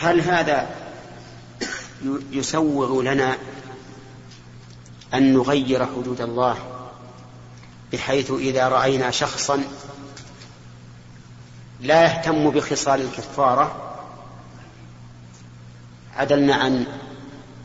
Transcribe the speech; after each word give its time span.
هل 0.00 0.20
هذا 0.20 0.68
يسوغ 2.30 3.02
لنا 3.02 3.36
أن 5.14 5.34
نغير 5.34 5.86
حدود 5.86 6.20
الله 6.20 6.56
بحيث 7.92 8.30
إذا 8.30 8.68
رأينا 8.68 9.10
شخصا 9.10 9.64
لا 11.80 12.02
يهتم 12.02 12.50
بخصال 12.50 13.00
الكفارة؟ 13.00 13.94
عدلنا 16.16 16.54
عن 16.54 16.86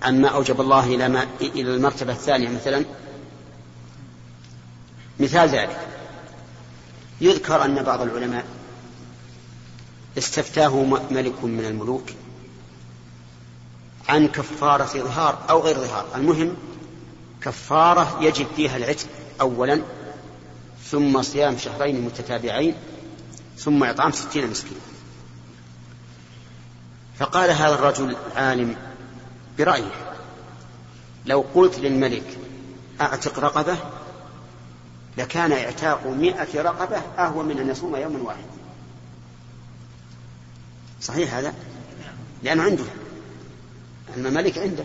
عما 0.03 0.27
أوجب 0.27 0.61
الله 0.61 0.85
إلى 0.85 1.09
ما 1.09 1.27
إلى 1.41 1.75
المرتبة 1.75 2.11
الثانية 2.11 2.49
مثلا. 2.49 2.85
مثال 5.19 5.49
ذلك. 5.49 5.87
يذكر 7.21 7.65
أن 7.65 7.83
بعض 7.83 8.01
العلماء 8.01 8.45
استفتاه 10.17 10.83
ملك 11.11 11.43
من 11.43 11.65
الملوك. 11.65 12.09
عن 14.09 14.27
كفارة 14.27 14.85
ظهار 14.85 15.39
أو 15.49 15.61
غير 15.61 15.75
ظهار 15.75 16.05
المهم 16.15 16.55
كفارة 17.41 18.17
يجب 18.21 18.47
فيها 18.55 18.77
العتق 18.77 19.07
أولا 19.41 19.81
ثم 20.91 21.21
صيام 21.21 21.57
شهرين 21.57 22.01
متتابعين 22.01 22.75
ثم 23.57 23.83
إطعام 23.83 24.11
ستين 24.11 24.49
مسكين. 24.49 24.77
فقال 27.19 27.49
هذا 27.49 27.73
الرجل 27.73 28.15
العالم 28.31 28.75
برأيه 29.57 29.91
لو 31.25 31.45
قلت 31.55 31.79
للملك 31.79 32.37
أعتق 33.01 33.39
رقبة؟ 33.39 33.77
لكان 35.17 35.51
إعتاق 35.51 36.07
مئة 36.07 36.61
رقبة 36.61 36.97
أهون 36.97 37.45
من 37.45 37.59
أن 37.59 37.69
يصوم 37.69 37.95
يوما 37.95 38.19
واحد 38.19 38.45
صحيح 41.01 41.33
هذا؟ 41.33 41.53
لأنه 42.43 42.63
عنده 42.63 42.83
الممالك 44.17 44.57
عنده. 44.57 44.83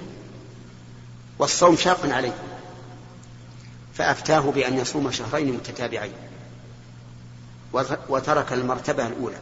والصوم 1.39 1.77
شاق 1.77 2.07
عليه. 2.13 2.35
فأفتاه 3.95 4.41
بأن 4.41 4.79
يصوم 4.79 5.11
شهرين 5.11 5.55
متتابعين. 5.55 6.13
وترك 8.09 8.53
المرتبة 8.53 9.07
الأولى. 9.07 9.39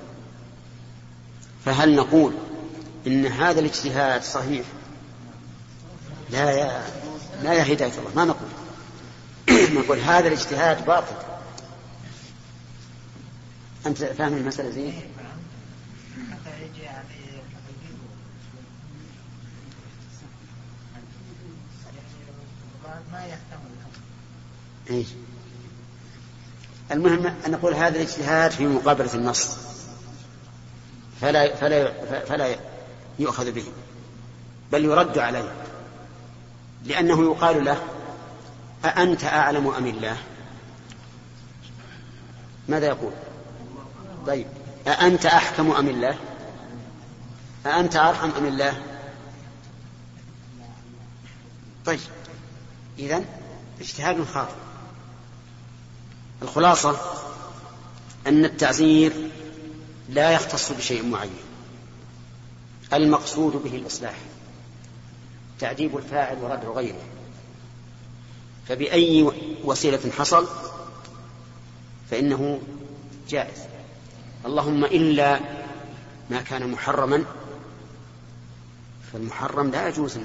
فهل 1.64 1.96
نقول 1.96 2.33
إن 3.06 3.27
هذا 3.27 3.61
الاجتهاد 3.61 4.22
صحيح؟ 4.22 4.66
لا 6.30 6.50
يا 6.50 6.83
لا 7.42 7.52
يا 7.52 7.72
هداية 7.72 7.92
الله 7.98 8.11
ما 8.16 8.24
نقول. 8.24 8.48
نقول 9.83 9.98
هذا 9.98 10.28
الاجتهاد 10.28 10.86
باطل. 10.86 11.16
أنت 13.86 14.05
فاهم 14.05 14.36
المسألة 14.36 14.70
زين؟ 14.70 15.02
إيش؟ 24.90 25.06
المهم 26.92 27.26
أن 27.46 27.50
نقول 27.50 27.74
هذا 27.74 27.96
الاجتهاد 27.96 28.50
في 28.50 28.66
مقابلة 28.66 29.14
النص. 29.14 29.56
فلا 31.20 31.56
فلا 31.56 31.92
فلا 32.24 32.56
يؤخذ 33.18 33.52
به. 33.52 33.64
بل 34.72 34.84
يرد 34.84 35.18
عليه. 35.18 35.52
لأنه 36.84 37.24
يقال 37.24 37.64
له 37.64 37.82
أأنت 38.84 39.24
أعلم 39.24 39.68
أم 39.68 39.86
الله؟ 39.86 40.16
ماذا 42.68 42.86
يقول؟ 42.86 43.12
طيب. 44.27 44.46
أأنت 44.86 45.27
أحكم 45.27 45.70
أم 45.70 45.88
الله؟ 45.88 46.16
أأنت 47.66 47.96
أرحم 47.96 48.30
أم 48.30 48.46
الله؟ 48.46 48.82
طيب. 51.84 52.00
إذن 52.98 53.25
اجتهاد 53.80 54.25
خاطئ. 54.25 54.55
الخلاصة 56.42 57.01
أن 58.27 58.45
التعزير 58.45 59.12
لا 60.08 60.30
يختص 60.30 60.73
بشيء 60.73 61.07
معين. 61.07 61.30
المقصود 62.92 63.52
به 63.52 63.77
الإصلاح 63.77 64.17
تعذيب 65.58 65.96
الفاعل 65.96 66.39
وردع 66.39 66.68
غيره. 66.68 67.02
فبأي 68.68 69.33
وسيلة 69.64 70.11
حصل 70.18 70.48
فإنه 72.11 72.61
جائز. 73.28 73.58
اللهم 74.46 74.84
إلا 74.84 75.40
ما 76.30 76.40
كان 76.40 76.70
محرما 76.70 77.24
فالمحرم 79.13 79.70
لا 79.70 79.89
يجوز 79.89 80.18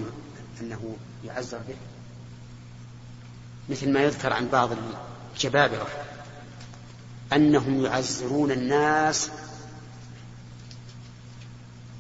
أنه 0.62 0.96
يعزر 1.26 1.58
به. 1.68 1.76
مثل 3.70 3.94
ما 3.94 4.04
يذكر 4.04 4.34
عن 4.34 4.48
بعض 4.48 4.70
الجبابرة 5.36 5.88
أنهم 7.34 7.86
يعزرون 7.86 8.52
الناس 8.52 9.30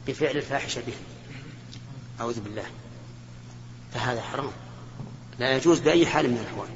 بفعل 0.07 0.37
الفاحشة 0.37 0.81
به 0.87 0.93
أعوذ 2.19 2.39
بالله. 2.39 2.65
فهذا 3.93 4.21
حرام. 4.21 4.51
لا 5.39 5.55
يجوز 5.55 5.79
بأي 5.79 6.05
حال 6.05 6.29
من 6.29 6.37
الأحوال. 6.37 6.69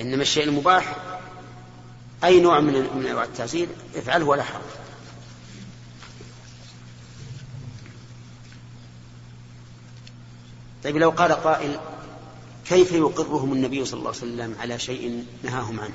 إنما 0.00 0.22
الشيء 0.22 0.44
المباح 0.44 0.96
أي 2.24 2.40
نوع 2.40 2.60
من 2.60 2.72
من 2.72 3.06
أنواع 3.06 3.24
التعزير 3.24 3.68
افعله 3.96 4.24
ولا 4.24 4.42
حرج. 4.42 4.62
طيب 10.84 10.96
لو 10.96 11.10
قال 11.10 11.32
قائل 11.32 11.80
كيف 12.70 12.92
يقرهم 12.92 13.52
النبي 13.52 13.84
صلى 13.84 13.98
الله 13.98 14.10
عليه 14.10 14.18
وسلم 14.18 14.56
على 14.60 14.78
شيء 14.78 15.24
نهاهم 15.42 15.80
عنه؟ 15.80 15.94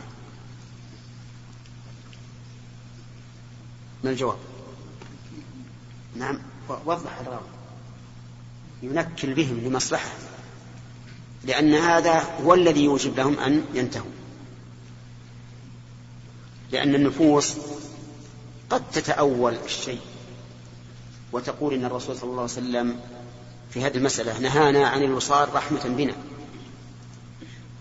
ما 4.04 4.10
الجواب؟ 4.10 4.38
نعم 6.16 6.40
وضح 6.86 7.20
الراوي. 7.20 7.48
ينكل 8.84 9.34
بهم 9.34 9.58
لمصلحة 9.58 10.10
لأن 11.44 11.74
هذا 11.74 12.20
هو 12.44 12.54
الذي 12.54 12.84
يوجب 12.84 13.18
لهم 13.18 13.40
أن 13.40 13.66
ينتهوا. 13.74 14.12
لأن 16.72 16.96
النفوس 16.96 17.58
قد 18.70 18.92
تتأول 18.92 19.56
الشيء 19.66 20.02
وتقول 21.32 21.74
إن 21.74 21.86
الرسول 21.86 22.16
صلى 22.16 22.30
الله 22.30 22.42
عليه 22.42 22.52
وسلم 22.52 23.00
في 23.72 23.82
هذه 23.82 23.98
المسألة 23.98 24.40
نهانا 24.40 24.88
عن 24.88 25.04
الوصال 25.04 25.56
رحمة 25.56 25.84
بنا. 25.88 26.16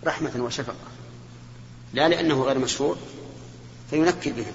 رحمة 0.06 0.32
وشفقة. 0.36 0.74
لا 1.92 2.08
لأنه 2.08 2.42
غير 2.42 2.58
مشروع 2.58 2.96
فينكل 3.90 4.32
بهم 4.32 4.52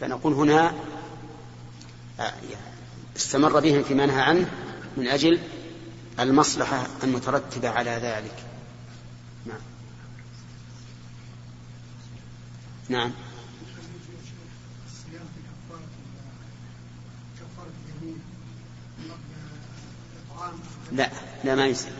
فنقول 0.00 0.32
هنا 0.32 0.74
آه، 2.20 2.32
استمر 3.16 3.60
بهم 3.60 3.82
فيما 3.82 4.06
نهى 4.06 4.20
عنه 4.20 4.50
من 4.96 5.06
أجل 5.06 5.40
المصلحة 6.20 6.86
المترتبة 7.02 7.68
على 7.68 7.90
ذلك. 7.90 8.44
نعم. 9.46 9.60
نعم. 12.88 13.12
لا 20.92 21.10
لا 21.44 21.54
ما 21.54 21.66
يصير 21.66 21.92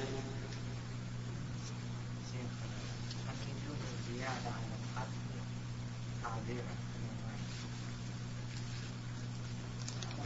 وش 10.22 10.25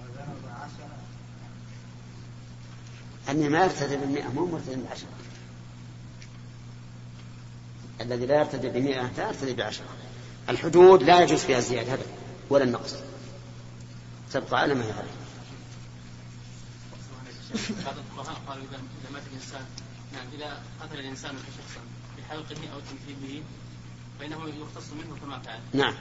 وضرب 0.00 0.38
عشرة 0.46 0.98
أني 3.28 3.48
ما 3.48 3.64
يرتدي 3.64 3.96
بالمئة 3.96 4.28
مو 4.28 4.46
مرتدي 4.46 4.74
بالعشرة 4.74 5.08
الذي 8.00 8.26
لا 8.26 8.38
يرتدي 8.38 8.68
بمئة 8.68 9.10
لا 9.16 9.26
يرتدي 9.28 9.52
بعشرة. 9.52 9.86
الحدود 10.48 11.02
لا 11.02 11.22
يجوز 11.22 11.40
فيها 11.40 11.58
الزيادة 11.58 11.98
ولا 12.50 12.64
النقص. 12.64 12.94
تبقى 14.32 14.60
على 14.60 14.74
ما 14.74 14.84
هي 14.84 14.92
عليه 14.92 15.23
بعض 17.54 17.94
الفقهاء 17.98 18.36
قالوا 18.48 18.64
إذا 18.64 19.10
مات 19.12 19.22
الإنسان 19.32 19.64
نعم 20.12 20.26
إذا 20.36 20.62
قتل 20.82 20.98
الإنسان 20.98 21.30
شخصا 21.30 21.80
بحلقه 22.18 22.72
أو 22.74 22.80
تمثيله 22.80 23.42
فإنه 24.20 24.36
يختص 24.36 24.92
منه 24.92 25.16
كما 25.24 25.38
فعل. 25.38 25.60
نعم 25.72 25.94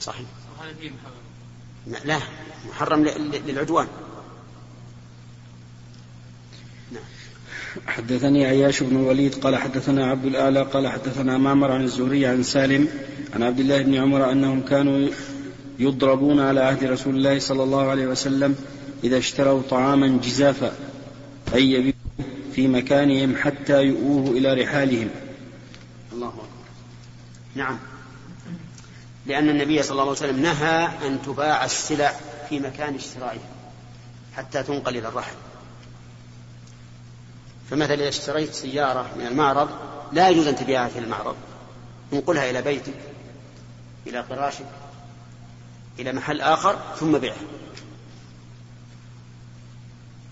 صحيح. 0.00 0.26
وهذا 0.58 0.74
فيه 0.80 0.90
محرم؟ 0.90 2.04
لا 2.04 2.20
محرم 2.68 3.04
للعدوان. 3.46 3.86
نعم. 6.92 7.02
حدثني 7.86 8.46
عياش 8.46 8.82
بن 8.82 8.96
الوليد 8.96 9.34
قال 9.34 9.56
حدثنا 9.56 10.06
عبد 10.06 10.24
الأعلى 10.24 10.62
قال 10.62 10.88
حدثنا 10.88 11.38
معمر 11.38 11.72
عن 11.72 11.82
الزهري 11.82 12.26
عن 12.26 12.42
سالم 12.42 12.88
عن 13.34 13.42
عبد 13.42 13.60
الله 13.60 13.82
بن 13.82 13.94
عمر 13.94 14.32
أنهم 14.32 14.60
كانوا 14.60 15.08
يضربون 15.78 16.40
على 16.40 16.60
عهد 16.60 16.84
رسول 16.84 17.16
الله 17.16 17.38
صلى 17.38 17.62
الله 17.62 17.88
عليه 17.88 18.06
وسلم 18.06 18.56
إذا 19.04 19.18
اشتروا 19.18 19.62
طعاما 19.70 20.08
جزافا 20.22 20.72
أي 21.54 21.70
يبيعوا 21.70 21.92
في 22.54 22.68
مكانهم 22.68 23.36
حتى 23.36 23.82
يؤوه 23.82 24.30
إلى 24.30 24.54
رحالهم. 24.54 25.10
الله 26.12 26.28
أكبر. 26.28 26.44
نعم. 27.54 27.78
لأن 29.26 29.48
النبي 29.48 29.82
صلى 29.82 29.92
الله 29.92 30.02
عليه 30.02 30.12
وسلم 30.12 30.42
نهى 30.42 30.88
أن 31.06 31.22
تباع 31.26 31.64
السلع 31.64 32.14
في 32.48 32.60
مكان 32.60 32.94
اشترائها 32.94 33.48
حتى 34.36 34.62
تنقل 34.62 34.96
إلى 34.96 35.08
الرحل 35.08 35.34
فمثلا 37.70 37.94
إذا 37.94 38.08
اشتريت 38.08 38.54
سيارة 38.54 39.10
من 39.18 39.26
المعرض 39.26 39.68
لا 40.12 40.28
يجوز 40.28 40.46
أن 40.46 40.56
تبيعها 40.56 40.88
في 40.88 40.98
المعرض. 40.98 41.36
انقلها 42.12 42.50
إلى 42.50 42.62
بيتك 42.62 42.94
إلى 44.06 44.24
فراشك 44.24 44.66
إلى 45.98 46.12
محل 46.12 46.40
آخر 46.40 46.78
ثم 46.96 47.18
بيعها 47.18 47.36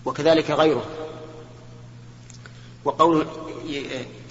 وكذلك 0.05 0.51
غيره. 0.51 0.85
وقول 2.85 3.27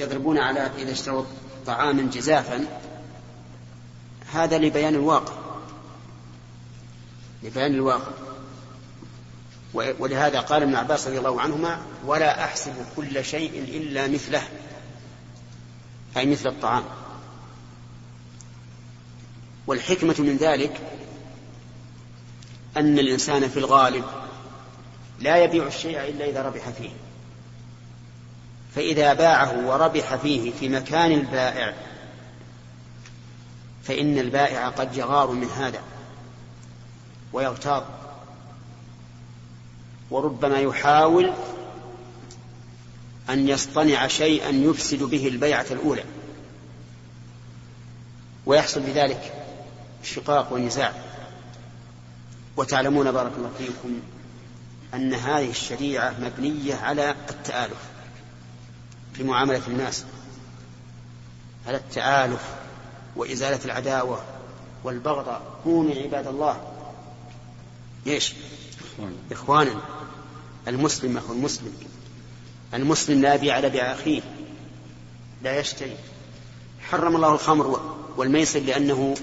يضربون 0.01 0.39
على 0.39 0.61
إذا 0.79 0.93
اشتروا 0.93 1.25
طعاما 1.67 2.03
جزافا 2.03 2.67
هذا 4.33 4.59
لبيان 4.59 4.95
الواقع. 4.95 5.33
لبيان 7.43 7.75
الواقع. 7.75 8.13
ولهذا 9.75 10.41
قال 10.41 10.63
ابن 10.63 10.75
عباس 10.75 11.07
رضي 11.07 11.19
الله 11.19 11.41
عنهما 11.41 11.81
ولا 12.07 12.45
أحسب 12.45 12.73
كل 12.97 13.25
شيء 13.25 13.59
إلا 13.59 14.07
مثله. 14.07 14.43
أي 16.17 16.27
مثل 16.27 16.49
الطعام. 16.49 16.85
والحكمة 19.67 20.15
من 20.19 20.37
ذلك 20.37 20.81
أن 22.77 22.99
الإنسان 22.99 23.49
في 23.49 23.59
الغالب 23.59 24.05
لا 25.21 25.37
يبيع 25.37 25.67
الشيء 25.67 26.09
إلا 26.09 26.25
إذا 26.25 26.43
ربح 26.43 26.69
فيه. 26.69 26.91
فإذا 28.75 29.15
باعه 29.15 29.67
وربح 29.67 30.15
فيه 30.15 30.53
في 30.53 30.69
مكان 30.69 31.13
البائع 31.13 31.75
فإن 33.85 34.19
البائع 34.19 34.69
قد 34.69 34.97
يغار 34.97 35.31
من 35.31 35.49
هذا 35.49 35.81
ويغتاظ 37.33 37.83
وربما 40.11 40.59
يحاول 40.59 41.33
أن 43.31 43.49
يصطنع 43.49 44.07
شيئا 44.07 44.51
يفسد 44.51 45.03
به 45.03 45.29
البيعة 45.29 45.67
الأولى. 45.71 46.05
ويحصل 48.47 48.81
بذلك 48.81 49.33
شقاق 50.03 50.53
ونزاع 50.53 50.93
وتعلمون 52.57 53.13
بارك 53.13 53.33
الله 53.37 53.51
فيكم 53.59 54.01
أن 54.95 55.15
هذه 55.15 55.51
الشريعة 55.51 56.15
مبنية 56.21 56.75
على 56.75 57.15
التآلف 57.31 57.79
في 59.15 59.25
معاملة 59.25 59.63
الناس 59.69 60.05
على 61.67 61.77
التآلف 61.77 62.43
وإزالة 63.17 63.65
العداوة 63.65 64.23
والبغضاء 64.85 65.43
كونوا 65.65 65.95
عباد 65.95 66.27
الله. 66.27 66.61
إيش؟ 68.07 68.35
إخوانا. 69.33 69.75
المسلم 70.69 71.17
أخو 71.17 71.33
المسلم. 71.33 71.73
المسلم 72.75 73.23
لا 73.23 73.35
يبيع 73.35 73.55
على 73.55 73.69
بيع 73.69 73.93
أخيه 73.93 74.23
لا 75.43 75.59
يشتري. 75.59 75.97
حرم 76.81 77.17
الله 77.17 77.33
الخمر 77.35 77.97
والميسر 78.17 78.61
لأنه 78.61 79.15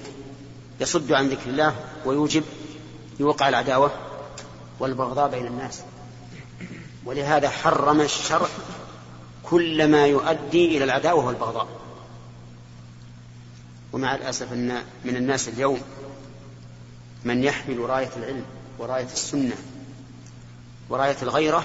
يصد 0.80 1.12
عن 1.12 1.28
ذكر 1.28 1.50
الله 1.50 1.74
ويوجب 2.04 2.44
يوقع 3.20 3.48
العداوة. 3.48 4.05
والبغضاء 4.80 5.30
بين 5.30 5.46
الناس. 5.46 5.80
ولهذا 7.04 7.48
حرم 7.50 8.00
الشرع 8.00 8.48
كل 9.42 9.90
ما 9.90 10.06
يؤدي 10.06 10.76
إلى 10.76 10.84
العداوة 10.84 11.26
والبغضاء 11.26 11.68
ومع 13.92 14.14
الأسف 14.14 14.52
أن 14.52 14.82
من 15.04 15.16
الناس 15.16 15.48
اليوم 15.48 15.80
من 17.24 17.44
يحمل 17.44 17.78
راية 17.78 18.10
العلم 18.16 18.44
وراية 18.78 19.04
السنة 19.12 19.56
وراية 20.88 21.16
الغيرة 21.22 21.64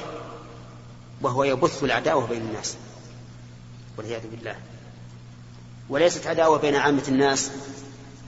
وهو 1.21 1.43
يبث 1.43 1.83
العداوة 1.83 2.27
بين 2.27 2.41
الناس. 2.41 2.75
والعياذ 3.97 4.27
بالله. 4.27 4.55
وليست 5.89 6.27
عداوة 6.27 6.57
بين 6.57 6.75
عامة 6.75 7.03
الناس 7.07 7.51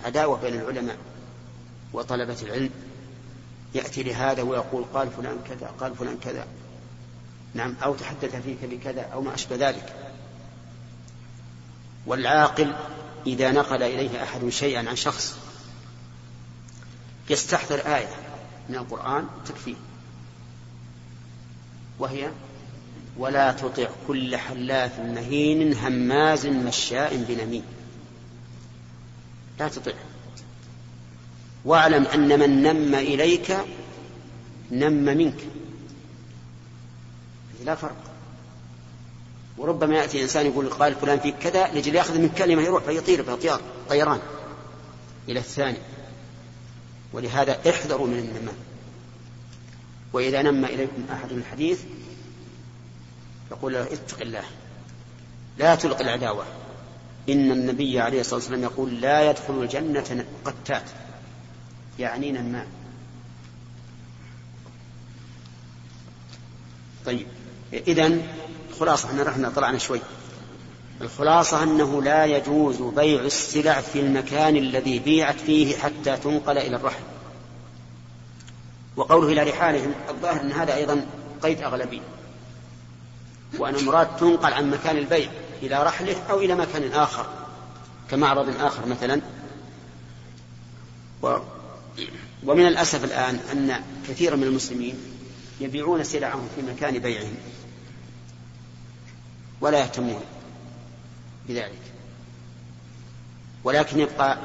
عداوة 0.05 0.37
بين 0.41 0.53
العلماء 0.53 0.97
وطلبة 1.93 2.37
العلم 2.41 2.69
يأتي 3.75 4.03
لهذا 4.03 4.41
ويقول 4.41 4.85
قال 4.93 5.11
فلان 5.11 5.37
كذا 5.49 5.71
قال 5.79 5.95
فلان 5.95 6.17
كذا. 6.23 6.47
نعم 7.53 7.75
أو 7.83 7.95
تحدث 7.95 8.35
فيك 8.35 8.57
بكذا 8.63 9.01
أو 9.01 9.21
ما 9.21 9.33
أشبه 9.33 9.55
ذلك. 9.55 9.95
والعاقل 12.05 12.73
إذا 13.27 13.51
نقل 13.51 13.83
إليه 13.83 14.23
أحد 14.23 14.49
شيئا 14.49 14.89
عن 14.89 14.95
شخص 14.95 15.37
يستحضر 17.29 17.79
آية 17.79 18.15
من 18.69 18.75
القرآن 18.75 19.27
تكفيه. 19.45 19.75
وهي 21.99 22.29
ولا 23.17 23.51
تطع 23.51 23.87
كل 24.07 24.37
حلاف 24.37 24.99
مهين 24.99 25.77
هماز 25.77 26.47
مشاء 26.47 27.25
بنميم. 27.27 27.63
لا 29.59 29.67
تطع. 29.67 29.91
واعلم 31.65 32.05
أن 32.05 32.39
من 32.39 32.63
نم 32.63 32.95
إليك 32.95 33.57
نم 34.71 35.03
منك. 35.17 35.37
لا 37.65 37.75
فرق. 37.75 37.95
وربما 39.57 39.95
يأتي 39.95 40.23
إنسان 40.23 40.45
يقول 40.45 40.69
قال 40.69 40.95
فلان 40.95 41.19
فيك 41.19 41.35
كذا 41.37 41.67
لجل 41.73 41.95
يأخذ 41.95 42.19
من 42.19 42.29
كلمة 42.29 42.61
يروح 42.61 42.83
فيطير 42.83 43.21
بطيار 43.21 43.61
طيران 43.89 44.19
إلى 45.29 45.39
الثاني. 45.39 45.77
ولهذا 47.13 47.69
احذروا 47.69 48.07
من 48.07 48.19
النمام 48.19 48.55
وإذا 50.13 50.41
نم 50.41 50.65
إليكم 50.65 51.05
أحد 51.11 51.31
الحديث 51.31 51.79
يقول 53.51 53.73
له 53.73 53.83
اتق 53.83 54.21
الله 54.21 54.43
لا 55.57 55.75
تلق 55.75 55.99
العداوة. 55.99 56.45
إن 57.29 57.51
النبي 57.51 57.99
عليه 57.99 58.19
الصلاة 58.19 58.35
والسلام 58.35 58.63
يقول 58.63 59.01
لا 59.01 59.29
يدخل 59.29 59.63
الجنة 59.63 60.25
قتات. 60.45 60.83
يعني 61.99 62.31
نمام 62.31 62.67
طيب 67.05 67.27
إذا 67.73 68.17
خلاصة 68.79 69.09
إحنا 69.09 69.23
رحنا 69.23 69.49
طلعنا 69.49 69.77
شوي. 69.77 69.99
الخلاصة 71.01 71.63
أنه 71.63 72.01
لا 72.01 72.25
يجوز 72.25 72.81
بيع 72.81 73.21
السلع 73.21 73.81
في 73.81 73.99
المكان 73.99 74.55
الذي 74.55 74.99
بيعت 74.99 75.39
فيه 75.39 75.77
حتى 75.77 76.17
تنقل 76.17 76.57
إلى 76.57 76.75
الرحل. 76.75 77.03
وقوله 78.95 79.27
إلى 79.27 79.51
رحالهم 79.51 79.93
الظاهر 80.09 80.41
أن 80.41 80.51
هذا 80.51 80.75
أيضا 80.75 81.05
قيد 81.41 81.61
أغلبي. 81.61 82.01
وأن 83.59 83.75
المراد 83.75 84.17
تنقل 84.17 84.53
عن 84.53 84.71
مكان 84.71 84.97
البيع 84.97 85.31
إلى 85.61 85.83
رحله 85.83 86.15
أو 86.29 86.39
إلى 86.39 86.55
مكان 86.55 86.91
آخر 86.91 87.25
كمعرض 88.11 88.61
آخر 88.61 88.85
مثلا. 88.85 89.21
ومن 92.45 92.67
الأسف 92.67 93.03
الآن 93.03 93.35
أن 93.51 93.83
كثيرا 94.07 94.35
من 94.35 94.43
المسلمين 94.43 94.95
يبيعون 95.61 96.03
سلعهم 96.03 96.47
في 96.55 96.61
مكان 96.61 96.99
بيعهم 96.99 97.35
ولا 99.61 99.79
يهتمون 99.79 100.21
بذلك. 101.47 101.81
ولكن 103.63 103.99
يبقى 103.99 104.37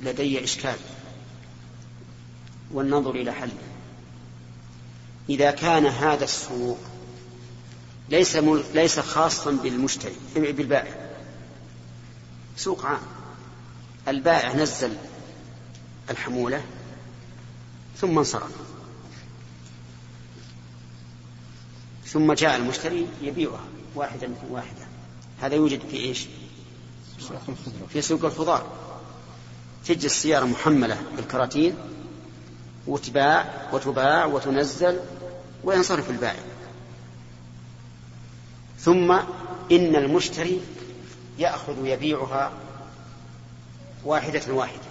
لدي 0.00 0.44
إشكال 0.44 0.76
والنظر 2.72 3.10
إلى 3.10 3.32
حله 3.32 3.52
إذا 5.28 5.50
كان 5.50 5.86
هذا 5.86 6.24
السوق 6.24 6.78
ليس 8.08 8.36
ليس 8.74 9.00
خاصا 9.00 9.50
بالمشتري 9.50 10.16
بالبائع. 10.34 11.10
سوق 12.56 12.86
عام. 12.86 13.02
البائع 14.08 14.54
نزل 14.54 14.96
الحمولة 16.10 16.62
ثم 18.00 18.18
انصرف. 18.18 18.50
ثم 22.06 22.32
جاء 22.32 22.56
المشتري 22.56 23.06
يبيعها 23.22 23.64
واحدا 23.94 24.34
واحدة 24.50 24.86
هذا 25.40 25.54
يوجد 25.54 25.80
في 25.90 25.96
إيش؟ 25.96 26.26
في 27.88 28.02
سوق 28.02 28.24
الخضار. 28.24 28.66
تجي 29.86 30.06
السيارة 30.06 30.44
محملة 30.44 31.02
بالكراتين 31.16 31.74
وتباع 32.86 33.68
وتباع 33.72 34.24
وتنزل 34.24 35.00
وينصرف 35.64 36.10
البائع. 36.10 36.42
ثم 38.78 39.12
إن 39.72 39.96
المشتري 39.96 40.60
يأخذ 41.38 41.86
يبيعها 41.86 42.52
واحدة 44.04 44.54
واحدة. 44.54 44.90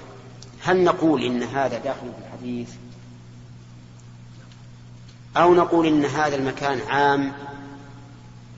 هل 0.62 0.84
نقول 0.84 1.24
إن 1.24 1.44
هذا 1.44 1.78
داخل 1.78 2.00
في 2.00 2.28
الحديث؟ 2.28 2.70
أو 5.38 5.54
نقول 5.54 5.86
إن 5.86 6.06
هذا 6.06 6.36
المكان 6.36 6.82
عام 6.82 7.34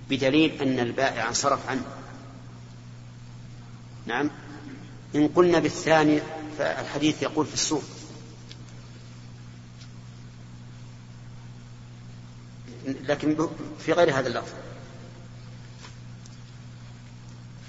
بدليل 0.10 0.62
أن 0.62 0.80
البائع 0.80 1.28
انصرف 1.28 1.70
عنه. 1.70 1.86
نعم. 4.06 4.30
إن 5.16 5.28
قلنا 5.28 5.60
بالثاني 5.60 6.22
فالحديث 6.58 7.24
يقول 7.24 7.46
في 7.46 7.54
السوق. 7.54 7.84
لكن 12.86 13.50
في 13.80 13.94
غير 13.94 14.20
هذا 14.20 14.28
اللفظ. 14.28 14.54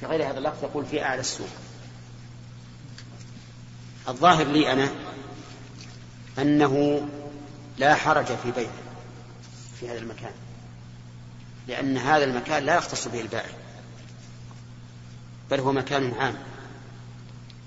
في 0.01 0.07
غير 0.07 0.31
هذا 0.31 0.39
اللفظ 0.39 0.65
يقول 0.65 0.87
في 0.87 1.05
أعلى 1.05 1.21
السوق. 1.21 1.49
الظاهر 4.09 4.47
لي 4.47 4.73
أنا 4.73 4.89
أنه 6.39 7.07
لا 7.79 7.95
حرج 7.95 8.27
في 8.27 8.51
بيعه. 8.51 8.92
في 9.83 9.91
هذا 9.91 9.99
المكان. 9.99 10.33
لأن 11.69 11.99
هذا 11.99 12.25
المكان 12.25 12.63
لا 12.63 12.77
يختص 12.77 13.09
به 13.09 13.21
البائع. 13.21 13.51
بل 15.51 15.61
هو 15.61 15.73
مكان 15.73 16.15
عام. 16.15 16.39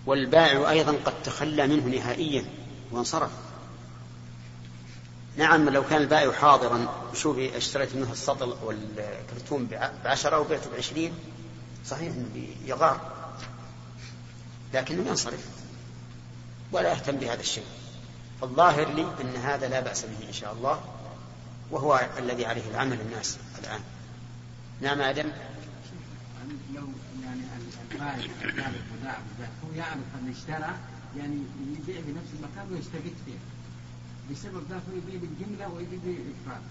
والبائع 0.06 0.70
أيضا 0.70 0.92
قد 1.06 1.24
تخلى 1.24 1.68
منه 1.68 1.86
نهائيا 1.86 2.46
وانصرف. 2.92 3.32
نعم 5.38 5.70
لو 5.70 5.84
كان 5.84 6.02
البائع 6.02 6.32
حاضرا 6.32 6.88
شوفي 7.14 7.58
اشتريت 7.58 7.96
منه 7.96 8.12
السطل 8.12 8.56
والكرتون 8.64 9.68
بعشرة 10.04 10.40
وبعته 10.40 10.72
بعشرين 10.72 11.14
صحيح 11.86 12.14
إنه 12.14 12.48
يغار 12.66 13.00
لكنه 14.74 15.10
ينصرف 15.10 15.48
ولا 16.72 16.92
يهتم 16.92 17.16
بهذا 17.16 17.42
الشيء. 17.42 17.66
فالظاهر 18.42 18.90
لي 18.90 19.08
أن 19.22 19.36
هذا 19.36 19.68
لا 19.68 19.80
بأس 19.80 20.06
به 20.06 20.28
إن 20.28 20.34
شاء 20.34 20.54
الله. 20.54 20.95
وهو 21.72 22.10
الذي 22.18 22.46
عليه 22.46 22.70
العمل 22.72 23.02
الناس 23.02 23.38
الآن. 23.60 23.80
نعم 24.82 25.02
آدم. 25.02 25.32
لو 26.76 26.88
يعني 27.24 27.42
البائع 27.92 29.18
هو 29.64 29.74
يعرف 29.76 29.98
ان 30.22 30.34
اشترى 30.38 30.74
يعني 31.18 31.38
يبيع 31.78 32.02
بنفس 32.08 32.30
المكان 32.40 32.74
ويستفيد 32.74 33.14
فيه 33.26 33.38
بسبب 34.32 34.64
ذلك 34.72 34.82
يبيع 34.94 35.20
بالجمله 35.22 35.68
ويبيع 35.74 36.00
بالافراد 36.04 36.62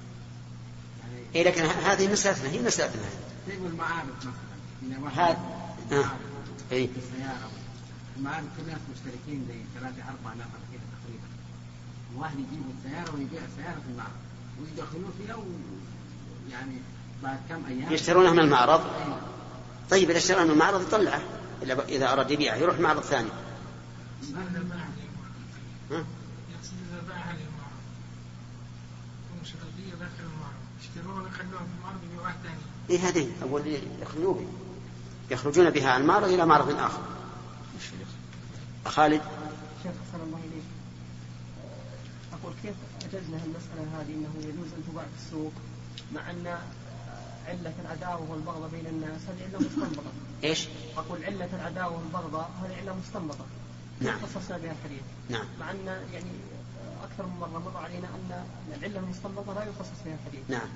يعني 1.03 1.23
إيه 1.35 1.45
لكن 1.45 1.63
هذه 1.63 2.13
مسألتنا 2.13 2.51
هي 2.51 2.63
مسألتنا 2.63 3.03
طيب 3.49 3.67
المعارض 3.67 4.17
مثلا 4.19 5.09
هذا 5.15 5.39
آه. 5.93 6.05
اي 6.73 6.85
السيارة 6.97 7.51
المعارض 8.17 8.49
في 8.57 8.63
ناس 8.71 8.81
مشتركين 8.95 9.47
زي 9.49 9.81
ثلاثة 9.81 10.03
أربعة 10.03 10.35
نفر 10.35 10.59
كذا 10.73 10.81
تقريبا. 10.95 11.29
واحد 12.17 12.35
يجيب 12.35 12.63
السيارة 12.79 13.15
ويبيع 13.15 13.41
السيارة 13.53 13.81
في 13.81 13.91
المعرض. 13.91 14.21
ويدخلوه 14.61 15.11
فيها 15.19 15.35
و... 15.35 15.45
يعني 16.51 16.77
بعد 17.23 17.39
كم 17.49 17.67
أيام 17.69 17.93
يشترونها 17.93 18.33
من 18.33 18.39
المعرض. 18.39 18.81
طيب 19.91 20.11
إذا 20.11 20.19
اشترى 20.19 20.45
من 20.45 20.51
المعرض 20.51 20.83
يطلعه. 20.83 21.23
إذا 21.89 22.13
أراد 22.13 22.31
يبيعه 22.31 22.57
يروح 22.57 22.79
معرض 22.79 23.03
ثاني. 23.03 23.29
ها؟ 25.91 26.05
يقصد 26.51 26.75
إذا 26.91 27.03
باعها 27.09 27.33
للمعرض 27.33 27.81
هم 29.33 29.45
شغالية 29.45 29.95
داخل 29.95 30.25
المعرض. 30.35 30.61
يشترون 30.81 31.27
يخلوها 31.27 31.65
في 31.65 31.71
المعرض 31.79 31.99
يبيعوها 32.05 32.37
ثاني. 32.43 32.61
إيه 32.91 33.09
هذه 33.09 33.31
أول 33.43 33.79
يخلوه. 34.03 34.47
يخرجون 35.31 35.71
بها 35.71 35.91
عن 35.91 36.07
معرض 36.07 36.29
إلى 36.29 36.47
معرض 36.47 36.71
آخر. 36.81 37.03
خالد؟ 38.87 39.23
شيخ 39.83 39.93
الله 40.15 40.39
إليك. 40.39 40.65
أقول 42.45 42.57
كيف 42.63 42.75
أجزنا 43.05 43.37
المسألة 43.45 44.01
هذه 44.01 44.15
أنه 44.15 44.33
يجوز 44.39 44.69
أن 44.77 44.83
تباع 44.91 45.05
في 45.05 45.27
السوق 45.27 45.53
مع 46.13 46.31
أن 46.31 46.59
علة 47.49 47.73
العداوة 47.85 48.31
والبغضة 48.31 48.69
بين 48.69 48.87
الناس 48.87 49.21
هذه 49.29 49.49
علة 49.49 49.67
مستنبطة. 49.67 50.13
إيش؟ 50.45 50.69
أقول 50.97 51.25
علة 51.25 51.49
العداوة 51.53 51.99
والبغضة 51.99 52.47
هذه 52.63 52.77
علة 52.81 52.97
مستنبطة. 52.97 53.45
نعم. 54.01 54.19
خصصنا 54.21 54.59
بها 54.59 54.73
الحديث. 54.73 55.03
نعم. 55.29 55.45
مع 55.61 55.71
أن 55.71 55.87
يعني 55.87 56.31
أكثر 57.05 57.27
من 57.27 57.37
مرة 57.41 57.59
مر 57.59 57.77
علينا 57.77 58.09
أن 58.09 58.45
العلة 58.79 58.99
المستنبطة 58.99 59.55
لا 59.55 59.63
يخصص 59.63 59.99
بها 60.05 60.15
الحديث. 60.15 60.51
نعم. 60.51 60.69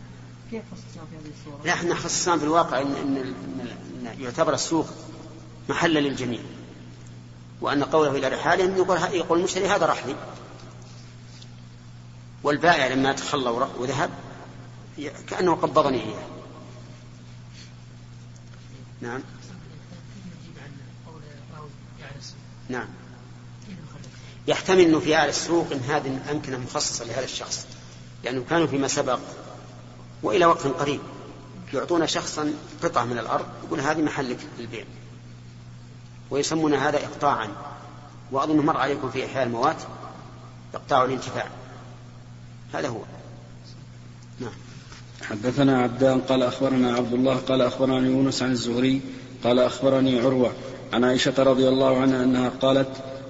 كيف 0.50 0.62
خصصنا 0.72 1.04
في 1.10 1.16
هذه 1.16 1.32
الصورة؟ 1.40 1.64
لا 1.64 1.72
إحنا 1.72 1.94
خصصنا 1.94 2.38
في 2.38 2.44
الواقع 2.44 2.80
إن, 2.82 2.96
إن, 2.96 3.16
إن 3.16 4.20
يعتبر 4.20 4.54
السوق 4.54 4.86
محلا 5.68 5.98
للجميع 5.98 6.40
وأن 7.60 7.84
قوله 7.84 8.10
إلى 8.10 8.28
رحالهم 8.28 8.76
يقول 8.76 8.98
يقول 8.98 9.38
المشتري 9.38 9.68
هذا 9.68 9.86
رحلي 9.86 10.16
والبائع 12.42 12.86
لما 12.86 13.12
تخلى 13.12 13.50
وذهب 13.78 14.10
كأنه 15.28 15.54
قبضني 15.54 16.02
إياه. 16.02 16.26
نعم. 19.00 19.20
نعم. 22.68 22.88
يحتمل 24.46 24.80
أنه 24.80 25.00
في 25.00 25.16
أهل 25.16 25.28
السوق 25.28 25.72
إن 25.72 25.80
هذه 25.80 26.20
الأمكنة 26.24 26.58
مخصصة 26.58 27.04
لهذا 27.04 27.24
الشخص 27.24 27.66
لأنه 28.24 28.44
كانوا 28.50 28.66
فيما 28.66 28.88
سبق 28.88 29.18
وإلى 30.22 30.46
وقت 30.46 30.66
قريب 30.66 31.00
يعطون 31.74 32.06
شخصا 32.06 32.52
قطعة 32.82 33.04
من 33.04 33.18
الأرض 33.18 33.46
يقول 33.64 33.80
هذه 33.80 34.02
محلك 34.02 34.38
للبيع 34.58 34.84
ويسمون 36.30 36.74
هذا 36.74 36.96
إقطاعا. 36.96 37.48
وأظن 38.32 38.56
مر 38.56 38.76
عليكم 38.76 39.10
في 39.10 39.26
إحياء 39.26 39.46
الموات 39.46 39.76
إقطاع 40.74 41.04
الانتفاع. 41.04 41.46
هذا 42.72 42.88
هو. 42.88 43.02
نعم. 44.40 44.50
حدثنا 45.22 45.82
عبدان 45.82 46.20
قال 46.20 46.42
أخبرنا 46.42 46.94
عبد 46.94 47.12
الله 47.12 47.36
قال 47.36 47.62
أخبرني 47.62 48.08
يونس 48.08 48.42
عن 48.42 48.50
الزهري 48.50 49.00
قال 49.44 49.58
أخبرني 49.58 50.20
عروة 50.20 50.52
عن 50.92 51.04
عائشة 51.04 51.42
رضي 51.42 51.68
الله 51.68 52.00
عنها 52.00 52.24
أنها 52.24 52.48
قالت 52.48 52.88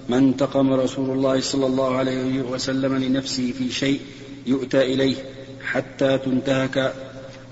ما 0.08 0.18
انتقم 0.18 0.72
رسول 0.72 1.10
الله 1.10 1.40
صلى 1.40 1.66
الله 1.66 1.96
عليه 1.96 2.42
وسلم 2.42 2.94
لنفسه 2.94 3.52
في 3.58 3.70
شيء 3.70 4.00
يؤتى 4.46 4.94
إليه 4.94 5.16
حتى 5.64 6.18
تنتهك 6.18 6.94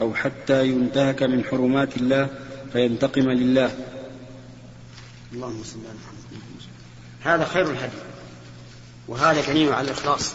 أو 0.00 0.14
حتى 0.14 0.68
ينتهك 0.68 1.22
من 1.22 1.44
حرمات 1.44 1.96
الله 1.96 2.28
فينتقم 2.72 3.30
لله. 3.30 3.70
اللهم 5.32 5.62
صل 5.64 5.78
على 5.78 5.98
محمد. 5.98 6.16
هذا 7.20 7.44
خير 7.44 7.70
الهدي 7.70 7.98
وهذا 9.08 9.52
دليل 9.52 9.72
على 9.72 9.84
الإخلاص. 9.84 10.34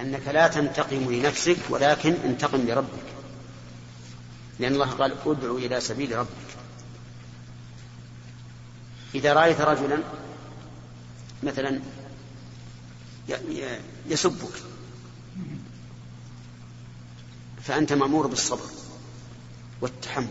أنك 0.00 0.28
لا 0.28 0.48
تنتقم 0.48 1.12
لنفسك 1.12 1.56
ولكن 1.70 2.12
انتقم 2.12 2.60
لربك. 2.60 3.06
لأن 4.58 4.72
الله 4.72 4.90
قال 4.90 5.14
ادعو 5.26 5.58
إلى 5.58 5.80
سبيل 5.80 6.18
ربك. 6.18 6.28
إذا 9.14 9.32
رأيت 9.32 9.60
رجلا 9.60 10.02
مثلا 11.42 11.80
يسبك 14.08 14.52
فأنت 17.62 17.92
مأمور 17.92 18.26
بالصبر 18.26 18.70
والتحمل. 19.80 20.28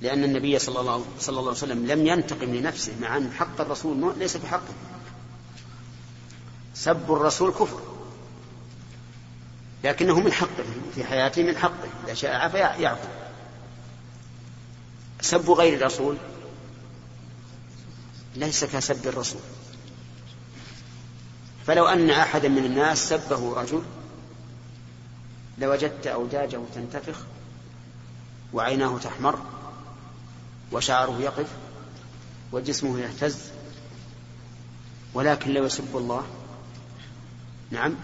لأن 0.00 0.24
النبي 0.24 0.58
صلى 0.58 0.80
الله, 0.80 1.04
صلى 1.20 1.38
الله 1.38 1.48
عليه 1.48 1.58
وسلم 1.58 1.86
لم 1.86 2.06
ينتقم 2.06 2.54
لنفسه 2.54 2.92
مع 3.00 3.16
أن 3.16 3.32
حق 3.32 3.60
الرسول 3.60 4.18
ليس 4.18 4.36
بحقه. 4.36 4.74
سب 6.74 7.12
الرسول 7.12 7.50
كفر. 7.50 7.80
لكنه 9.84 10.20
من 10.20 10.32
حقه 10.32 10.64
في 10.94 11.04
حياته 11.04 11.42
من 11.42 11.56
حقه 11.56 11.88
إذا 12.04 12.14
شاء 12.14 12.34
عفا 12.34 12.58
يعفو 12.58 13.08
سب 15.20 15.50
غير 15.50 15.78
الرسول؟ 15.78 16.16
ليس 18.36 18.64
كسب 18.64 19.06
الرسول. 19.06 19.40
فلو 21.66 21.86
أن 21.86 22.10
أحدا 22.10 22.48
من 22.48 22.64
الناس 22.64 23.08
سبه 23.08 23.54
رجل 23.54 23.82
لوجدت 25.58 26.06
أوداجه 26.06 26.60
تنتفخ 26.74 27.18
وعيناه 28.52 28.98
تحمر 28.98 29.38
وشعره 30.72 31.18
يقف 31.20 31.46
وجسمه 32.52 33.00
يهتز 33.00 33.38
ولكن 35.14 35.50
لو 35.50 35.64
يسب 35.64 35.96
الله؟ 35.96 36.26
نعم. 37.70 37.94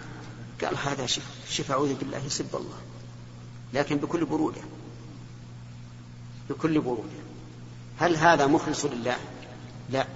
قال 0.64 0.76
هذا 0.76 1.06
شف 1.50 1.70
أعوذ 1.70 1.94
بالله 1.94 2.18
يسب 2.18 2.56
الله. 2.56 2.78
لكن 3.74 3.96
بكل 3.96 4.24
برودة. 4.24 4.60
بكل 6.50 6.80
برودة. 6.80 7.18
هل 7.98 8.16
هذا 8.16 8.46
مخلص 8.46 8.84
لله؟ 8.84 9.16
لا. 9.90 10.06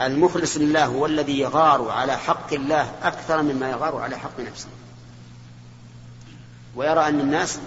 المخلص 0.00 0.56
لله 0.56 0.84
هو 0.86 1.06
الذي 1.06 1.38
يغار 1.38 1.90
على 1.90 2.18
حق 2.18 2.52
الله 2.52 2.92
أكثر 3.02 3.42
مما 3.42 3.70
يغار 3.70 3.96
على 3.96 4.18
حق 4.18 4.40
نفسه. 4.40 4.68
ويرى 6.76 7.08
أن 7.08 7.20
الناس 7.20 7.58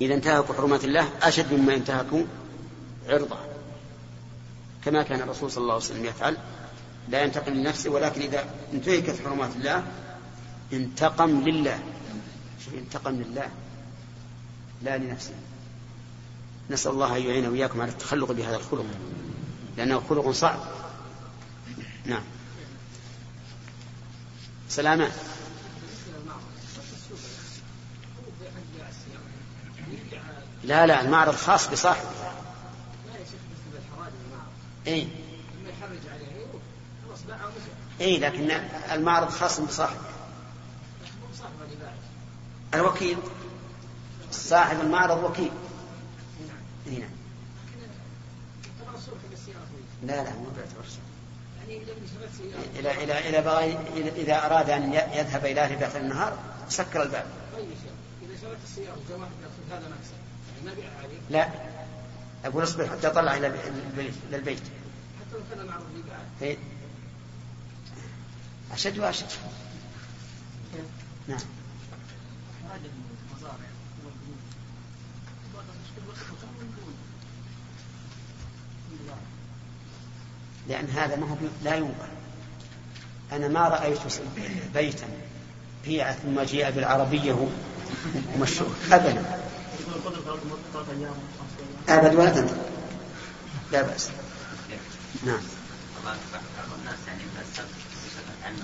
إذا 0.00 0.14
انتهكوا 0.14 0.54
حرمات 0.54 0.84
الله 0.84 1.08
أشد 1.22 1.52
مما 1.52 1.74
انتهكوا 1.74 2.22
عرضة. 3.08 3.36
كما 4.84 5.02
كان 5.02 5.20
الرسول 5.20 5.50
صلى 5.50 5.62
الله 5.62 5.74
عليه 5.74 5.84
وسلم 5.84 6.04
يفعل. 6.04 6.36
لا 7.08 7.22
ينتقم 7.22 7.52
لنفسه 7.52 7.90
ولكن 7.90 8.20
إذا 8.20 8.44
انتهكت 8.72 9.16
حرمات 9.24 9.56
الله 9.56 9.84
انتقم 10.72 11.48
لله. 11.48 11.78
انتقم 12.74 13.12
لله. 13.12 13.48
لا 14.82 14.98
لنفسه. 14.98 15.34
نسأل 16.70 16.92
الله 16.92 17.16
أن 17.16 17.22
يعين 17.22 17.46
وإياكم 17.46 17.80
على 17.80 17.90
التخلق 17.90 18.32
بهذا 18.32 18.56
الخلق. 18.56 18.86
لأنه 19.76 20.02
خلق 20.08 20.30
صعب. 20.30 20.58
نعم. 22.04 22.22
سلامات 24.68 25.12
لا 30.64 30.86
لا 30.86 31.00
المعرض 31.00 31.34
خاص 31.34 31.68
بصاحبه. 31.68 32.08
اي 34.86 35.08
اي 38.00 38.18
لكن 38.18 38.50
المعرض 38.92 39.28
خاص 39.28 39.60
بصاحبه. 39.60 40.13
الوكيل 42.74 43.18
صاحب 44.30 44.80
المعرض 44.80 45.24
وكيل 45.24 45.50
هنا 46.86 47.08
لا 50.02 50.24
لا 50.24 50.30
مو 50.30 50.46
بيعتبر 50.56 50.84
إذا 52.78 52.90
إذا 52.90 53.18
إذا 53.18 54.10
إذا 54.16 54.46
أراد 54.46 54.70
أن 54.70 54.92
يذهب 54.92 55.46
إلى 55.46 55.60
أهله 55.60 55.88
في 55.88 55.98
النهار 55.98 56.38
سكر 56.68 57.02
الباب. 57.02 57.26
طيب 57.56 57.66
إذا 58.22 58.40
شريت 58.40 58.58
السيارة 58.64 58.96
وجاء 59.06 59.18
واحد 59.18 59.30
هذا 59.70 59.88
مكسب 59.88 60.78
يعني 60.78 60.78
ما؟ 60.80 61.30
لا 61.30 61.48
أقول 62.44 62.62
اصبر 62.62 62.88
حتى 62.88 63.06
أطلع 63.06 63.36
إلى 63.36 63.46
البيت. 64.32 64.60
حتى 64.60 65.32
لو 65.32 65.40
كان 65.50 65.66
معروف 65.66 65.86
يبيع. 65.98 66.16
إيه. 66.42 66.56
أشد 68.72 68.98
وأشد. 68.98 69.26
نعم. 71.28 71.38
لأن 80.68 80.88
هذا 80.88 81.16
ما 81.16 81.30
هو 81.30 81.36
لا 81.64 81.76
ينقل 81.76 82.08
أنا 83.32 83.48
ما 83.48 83.68
رأيت 83.68 83.98
بيتا 84.74 85.06
بيع 85.84 86.12
ثم 86.12 86.40
جيء 86.40 86.70
بالعربية 86.70 87.48
ومشروع. 88.34 88.70
أبدا. 88.92 89.40
أبد 91.88 92.14
ولا 92.14 92.30
تنتظر 92.30 92.56
لا 93.72 93.82
بأس. 93.82 94.08
نعم. 95.26 95.40
الناس 96.80 96.98
يعني 97.08 97.22
عن 98.44 98.54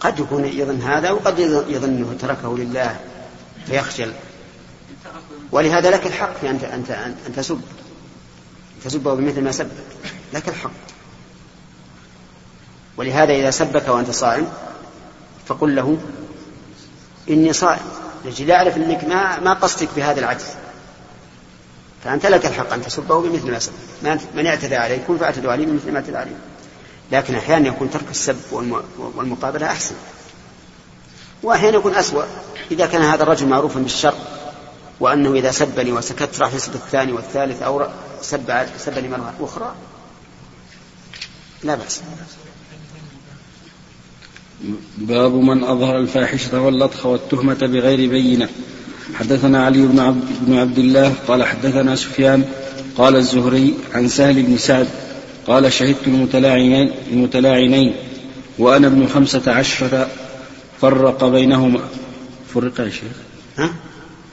قد 0.00 0.18
يكون 0.18 0.44
يظن 0.44 0.80
هذا 0.80 1.10
وقد 1.10 1.38
يظن 1.68 1.88
انه 1.88 2.16
تركه 2.20 2.58
لله 2.58 3.00
فيخجل. 3.66 4.12
ولهذا 5.52 5.90
لك 5.90 6.06
الحق 6.06 6.36
في 6.40 6.50
أن 6.50 6.60
أنت 6.72 6.90
أن 6.90 7.32
تسب. 7.36 7.60
تسبه 8.84 9.14
بمثل 9.14 9.42
ما 9.42 9.52
سبك. 9.52 9.70
لك 10.32 10.48
الحق. 10.48 10.70
ولهذا 12.96 13.32
إذا 13.32 13.50
سبك 13.50 13.88
وأنت 13.88 14.10
صائم 14.10 14.46
فقل 15.46 15.76
له 15.76 15.98
إني 17.30 17.52
صائم. 17.52 17.86
لأجل 18.24 18.48
يعرف 18.48 18.76
أنك 18.76 19.04
ما 19.04 19.40
ما 19.40 19.52
قصدك 19.52 19.88
بهذا 19.96 20.20
العجز. 20.20 20.46
فأنت 22.06 22.26
لك 22.26 22.46
الحق 22.46 22.72
أن 22.72 22.82
تسبه 22.82 23.20
بمثل 23.20 23.50
ما 23.50 23.58
سبك 23.58 23.74
من 24.34 24.46
اعتدى 24.46 24.76
عليكم 24.76 25.18
فاعتدوا 25.18 25.52
عليه 25.52 25.66
بمثل 25.66 25.92
ما 25.92 25.98
اعتدى 25.98 26.16
عليه 26.16 26.36
لكن 27.12 27.34
أحيانا 27.34 27.68
يكون 27.68 27.90
ترك 27.90 28.10
السب 28.10 28.36
والمقابلة 29.16 29.66
أحسن. 29.66 29.94
وأحيانا 31.42 31.76
يكون 31.76 31.94
أسوأ. 31.94 32.24
إذا 32.70 32.86
كان 32.86 33.02
هذا 33.02 33.22
الرجل 33.22 33.46
معروفا 33.46 33.80
بالشر 33.80 34.14
وأنه 35.00 35.32
إذا 35.32 35.50
سبني 35.50 35.92
وسكت 35.92 36.40
راح 36.40 36.54
يسب 36.54 36.74
الثاني 36.74 37.12
والثالث 37.12 37.62
أو 37.62 37.86
سب 38.20 38.66
سبني 38.78 39.08
مرة 39.08 39.34
أخرى. 39.40 39.74
لا 41.62 41.74
بأس. 41.74 42.00
باب 44.98 45.34
من 45.34 45.64
أظهر 45.64 45.98
الفاحشة 45.98 46.60
واللطخ 46.60 47.06
والتهمة 47.06 47.54
بغير 47.54 48.10
بينة. 48.10 48.48
حدثنا 49.18 49.64
علي 49.64 49.86
بن 49.86 49.98
عبد, 49.98 50.24
بن 50.40 50.58
عبد 50.58 50.78
الله 50.78 51.12
قال 51.28 51.44
حدثنا 51.44 51.96
سفيان 51.96 52.44
قال 52.96 53.16
الزهري 53.16 53.74
عن 53.94 54.08
سهل 54.08 54.42
بن 54.42 54.56
سعد 54.56 54.88
قال 55.46 55.72
شهدت 55.72 56.06
المتلاعنين, 56.06 56.90
المتلاعنين 57.12 57.94
وأنا 58.58 58.86
ابن 58.86 59.06
خمسة 59.06 59.52
عشرة 59.52 60.08
فرق 60.80 61.24
بينهما. 61.24 61.80
فرق 62.54 62.80
يا 62.80 62.90
شيخ؟ 62.90 63.16
ها؟ 63.58 63.70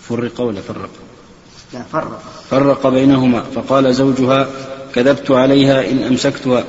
فرق 0.10 0.42
ولا 0.42 0.62
فرق؟ 0.62 0.90
لا 1.74 1.84
فرق. 1.92 2.24
فرق 2.50 2.88
بينهما. 2.88 3.44
فقال 3.56 3.94
زوجها 3.94 4.48
كذبت 4.96 5.32
عليها 5.32 5.92
إن 5.92 6.04
أمسكتها. 6.04 6.64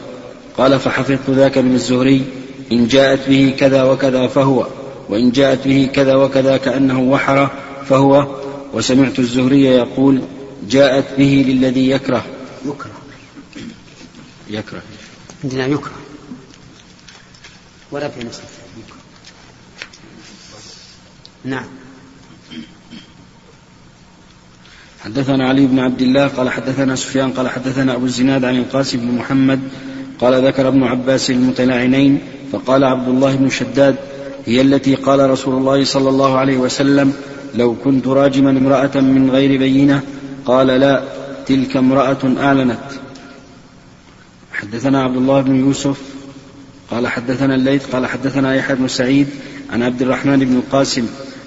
قال 0.59 0.81
فحفظت 0.81 1.31
ذاك 1.31 1.59
من 1.59 1.74
الزهري. 1.74 2.24
إن 2.72 2.87
جاءت 2.87 3.29
به 3.29 3.55
كذا 3.59 3.83
وكذا 3.83 4.27
فهو. 4.27 4.66
وإن 5.09 5.31
جاءت 5.31 5.68
به 5.68 5.90
كذا 5.94 6.14
وكذا 6.14 6.57
كأنه 6.57 7.00
وحر 7.00 7.50
فهو 7.88 8.27
وسمعت 8.73 9.18
الزهري 9.18 9.64
يقول 9.64 10.23
جاءت 10.68 11.18
به 11.18 11.44
للذي 11.49 11.90
يكره. 11.90 12.25
يكره. 12.66 12.92
يكره. 14.51 14.83
عندنا 15.44 15.66
يكره. 15.66 15.92
ولا 17.90 18.09
في 18.09 18.25
نسبة 18.25 18.44
نعم. 21.44 21.64
حدثنا 25.05 25.49
علي 25.49 25.66
بن 25.66 25.79
عبد 25.79 26.03
الله 26.03 26.27
قال 26.27 26.51
حدثنا 26.51 26.97
سفيان 26.97 27.33
قال 27.33 27.49
حدثنا 27.49 27.94
أبو 27.94 28.05
الزناد 28.05 28.44
عن 28.44 28.57
القاسم 28.57 28.99
بن 28.99 29.14
محمد 29.14 29.61
قال 30.20 30.47
ذكر 30.47 30.68
ابن 30.68 30.83
عباس 30.83 31.31
المتلاعنين 31.31 32.18
فقال 32.53 32.85
عبد 32.85 33.09
الله 33.09 33.37
بن 33.37 33.51
شداد 33.51 33.97
هي 34.47 34.61
التي 34.61 34.94
قال 34.94 35.31
رسول 35.31 35.55
الله 35.55 35.85
صلى 35.85 36.09
الله 36.09 36.38
عليه 36.38 36.57
وسلم 36.57 37.12
لو 37.54 37.74
كنت 37.84 38.06
راجما 38.06 38.50
امرأة 38.50 39.00
من 39.00 39.30
غير 39.30 39.58
بينة 39.58 40.02
قال 40.46 40.66
لا 40.66 41.02
تلك 41.46 41.76
امرأة 41.76 42.34
أعلنت. 42.38 42.78
حدثنا 44.52 45.02
عبد 45.02 45.16
الله 45.16 45.40
بن 45.40 45.56
يوسف 45.56 46.00
قال 46.90 47.06
حدثنا 47.06 47.54
الليث 47.54 47.86
قال 47.86 48.06
حدثنا 48.06 48.54
يحيى 48.54 48.76
بن 48.76 48.88
سعيد 48.88 49.26
عن 49.70 49.82
عبد 49.82 50.02
الرحمن 50.02 50.38
بن 50.38 50.56
القاسم 50.56 51.06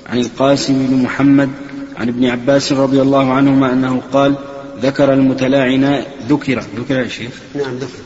عن 0.09 0.19
القاسم 0.19 0.87
بن 0.87 1.03
محمد 1.03 1.49
عن 1.97 2.07
ابن 2.07 2.25
عباس 2.25 2.71
رضي 2.71 3.01
الله 3.01 3.33
عنهما 3.33 3.73
أنه 3.73 4.01
قال 4.13 4.35
ذكر 4.81 5.13
المتلاعنان 5.13 6.03
ذكر 6.29 6.63
ذكر 6.77 6.95
يا 6.95 7.07
شيخ. 7.07 7.31
نعم 7.55 7.75
ذكر. 7.75 7.99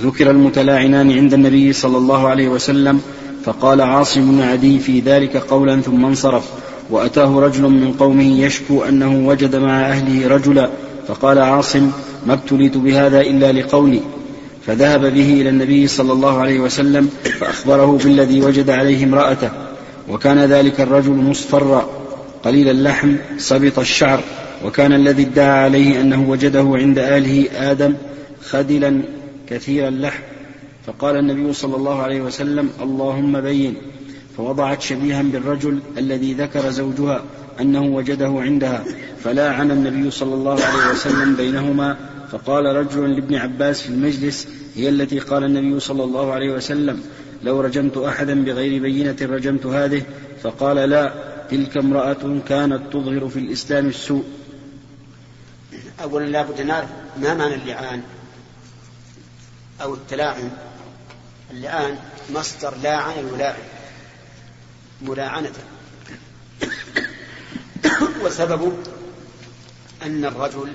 ذكر 0.00 0.30
المتلاعنان 0.30 1.12
عند 1.12 1.34
النبي 1.34 1.72
صلى 1.72 1.98
الله 1.98 2.28
عليه 2.28 2.48
وسلم 2.48 3.00
فقال 3.48 3.80
عاصم 3.80 4.30
بن 4.30 4.42
عدي 4.42 4.78
في 4.78 5.00
ذلك 5.00 5.36
قولا 5.36 5.80
ثم 5.80 6.04
انصرف. 6.04 6.44
وأتاه 6.90 7.40
رجل 7.40 7.62
من 7.62 7.92
قومه 7.92 8.40
يشكو 8.42 8.84
أنه 8.84 9.28
وجد 9.28 9.56
مع 9.56 9.80
أهله 9.80 10.28
رجلا. 10.28 10.70
فقال 11.08 11.38
عاصم 11.38 11.90
ما 12.26 12.32
ابتليت 12.32 12.76
بهذا 12.76 13.20
إلا 13.20 13.52
لقولي 13.52 14.00
فذهب 14.66 15.00
به 15.00 15.40
إلى 15.40 15.48
النبي 15.48 15.86
صلى 15.86 16.12
الله 16.12 16.38
عليه 16.38 16.60
وسلم 16.60 17.10
فأخبره 17.40 17.98
بالذي 18.04 18.40
وجد 18.40 18.70
عليه 18.70 19.04
امرأته. 19.04 19.50
وكان 20.08 20.38
ذلك 20.38 20.80
الرجل 20.80 21.12
مصفرا. 21.12 21.88
قليل 22.44 22.68
اللحم 22.68 23.14
صبط 23.38 23.78
الشعر. 23.78 24.20
وكان 24.64 24.92
الذي 24.92 25.22
ادعى 25.22 25.64
عليه 25.64 26.00
أنه 26.00 26.30
وجده 26.30 26.70
عند 26.74 26.98
آله 26.98 27.46
آدم 27.56 27.94
خدلا 28.50 29.00
كثير 29.50 29.88
اللحم. 29.88 30.37
فقال 30.88 31.16
النبي 31.16 31.52
صلى 31.52 31.76
الله 31.76 32.02
عليه 32.02 32.20
وسلم 32.20 32.70
اللهم 32.80 33.40
بين. 33.40 33.76
فوضعت 34.36 34.82
شبيها 34.82 35.22
بالرجل 35.22 35.80
الذي 35.98 36.34
ذكر 36.34 36.70
زوجها 36.70 37.24
أنه 37.60 37.82
وجده 37.82 38.32
عندها 38.36 38.84
فلاعن 39.24 39.70
النبي 39.70 40.10
صلى 40.10 40.34
الله 40.34 40.64
عليه 40.64 40.90
وسلم 40.90 41.36
بينهما. 41.36 41.96
فقال 42.32 42.64
رجل 42.64 43.14
لابن 43.14 43.34
عباس 43.34 43.82
في 43.82 43.88
المجلس 43.88 44.48
هي 44.74 44.88
التي 44.88 45.18
قال 45.18 45.44
النبي 45.44 45.80
صلى 45.80 46.04
الله 46.04 46.32
عليه 46.32 46.50
وسلم 46.52 47.02
لو 47.42 47.60
رجمت 47.60 47.96
أحدا 47.96 48.44
بغير 48.44 48.82
بينة 48.82 49.16
رجمت 49.22 49.66
هذه. 49.66 50.02
فقال 50.42 50.76
لا 50.76 51.12
تلك 51.50 51.76
امرأة 51.76 52.40
كانت 52.48 52.80
تظهر 52.92 53.28
في 53.28 53.38
الإسلام 53.38 53.86
السوء. 53.86 54.24
أولا 56.02 56.24
لا 56.24 56.42
بد 56.42 56.60
نعرف 56.60 56.88
ما 57.20 57.34
معنى 57.34 57.54
اللعان 57.54 58.02
أو 59.82 59.94
التلاعن. 59.94 60.50
اللعان 61.50 61.98
مصدر 62.30 62.74
لاعن 62.76 63.28
يلاعن 63.28 63.62
ملاعنة. 65.02 65.52
وسببه 68.22 68.72
أن 70.02 70.24
الرجل 70.24 70.72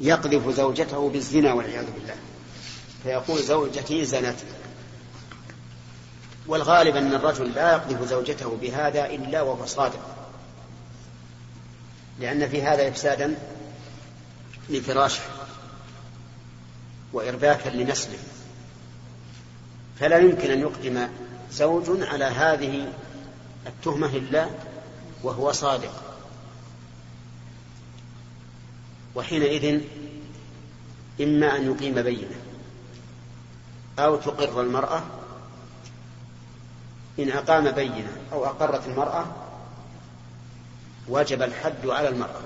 يقذف 0.00 0.48
زوجته 0.48 1.10
بالزنا 1.10 1.52
والعياذ 1.52 1.86
بالله. 1.90 2.16
فيقول 3.02 3.42
زوجتي 3.42 4.04
زنت. 4.04 4.36
والغالب 6.46 6.96
أن 6.96 7.14
الرجل 7.14 7.52
لا 7.52 7.72
يقذف 7.72 8.08
زوجته 8.08 8.58
بهذا 8.62 9.06
إلا 9.06 9.42
وهو 9.42 9.66
صادق. 9.66 10.16
لأن 12.20 12.48
في 12.48 12.62
هذا 12.62 12.88
إفسادا 12.88 13.38
لفراشه 14.70 15.22
وإرباكا 17.12 17.68
لنسله. 17.68 18.18
فلا 20.00 20.18
يمكن 20.18 20.50
أن 20.50 20.60
يقدم 20.60 21.08
زوج 21.52 22.02
على 22.02 22.24
هذه 22.24 22.92
التهمة 23.66 24.06
إلا 24.06 24.48
وهو 25.22 25.52
صادق. 25.52 26.02
وحينئذ 29.14 29.80
إما 31.20 31.56
أن 31.56 31.66
يقيم 31.66 32.02
بينة 32.02 32.36
أو 33.98 34.16
تقر 34.16 34.60
المرأة 34.60 35.02
إن 37.18 37.30
أقام 37.30 37.70
بينة 37.70 38.12
أو 38.32 38.46
أقرت 38.46 38.86
المرأة 38.86 39.26
وجب 41.08 41.42
الحد 41.42 41.86
على 41.86 42.08
المرأة 42.08 42.40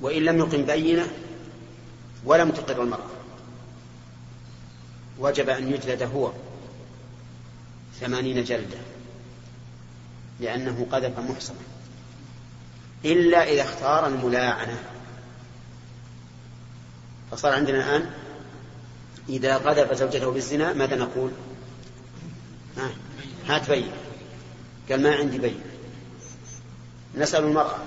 وإن 0.00 0.22
لم 0.22 0.38
يقم 0.38 0.62
بينة 0.62 1.08
ولم 2.24 2.50
تقر 2.50 2.82
المرأة. 2.82 3.19
وجب 5.20 5.48
أن 5.48 5.72
يجلد 5.72 6.02
هو 6.02 6.32
ثمانين 8.00 8.44
جلدة 8.44 8.78
لأنه 10.40 10.86
قذف 10.92 11.18
محصنا. 11.18 11.56
إلا 13.04 13.52
إذا 13.52 13.62
اختار 13.62 14.06
الملاعنة. 14.06 14.82
فصار 17.30 17.52
عندنا 17.52 17.78
الآن 17.78 18.10
إذا 19.28 19.56
قذف 19.56 19.92
زوجته 19.92 20.30
بالزنا 20.30 20.72
ماذا 20.72 20.96
نقول؟ 20.96 21.30
ها 22.76 22.90
هات 23.46 23.70
بين 23.70 23.90
قال 24.90 25.02
ما 25.02 25.14
عندي 25.14 25.38
بين. 25.38 25.60
نسأل 27.14 27.44
المرأة. 27.44 27.78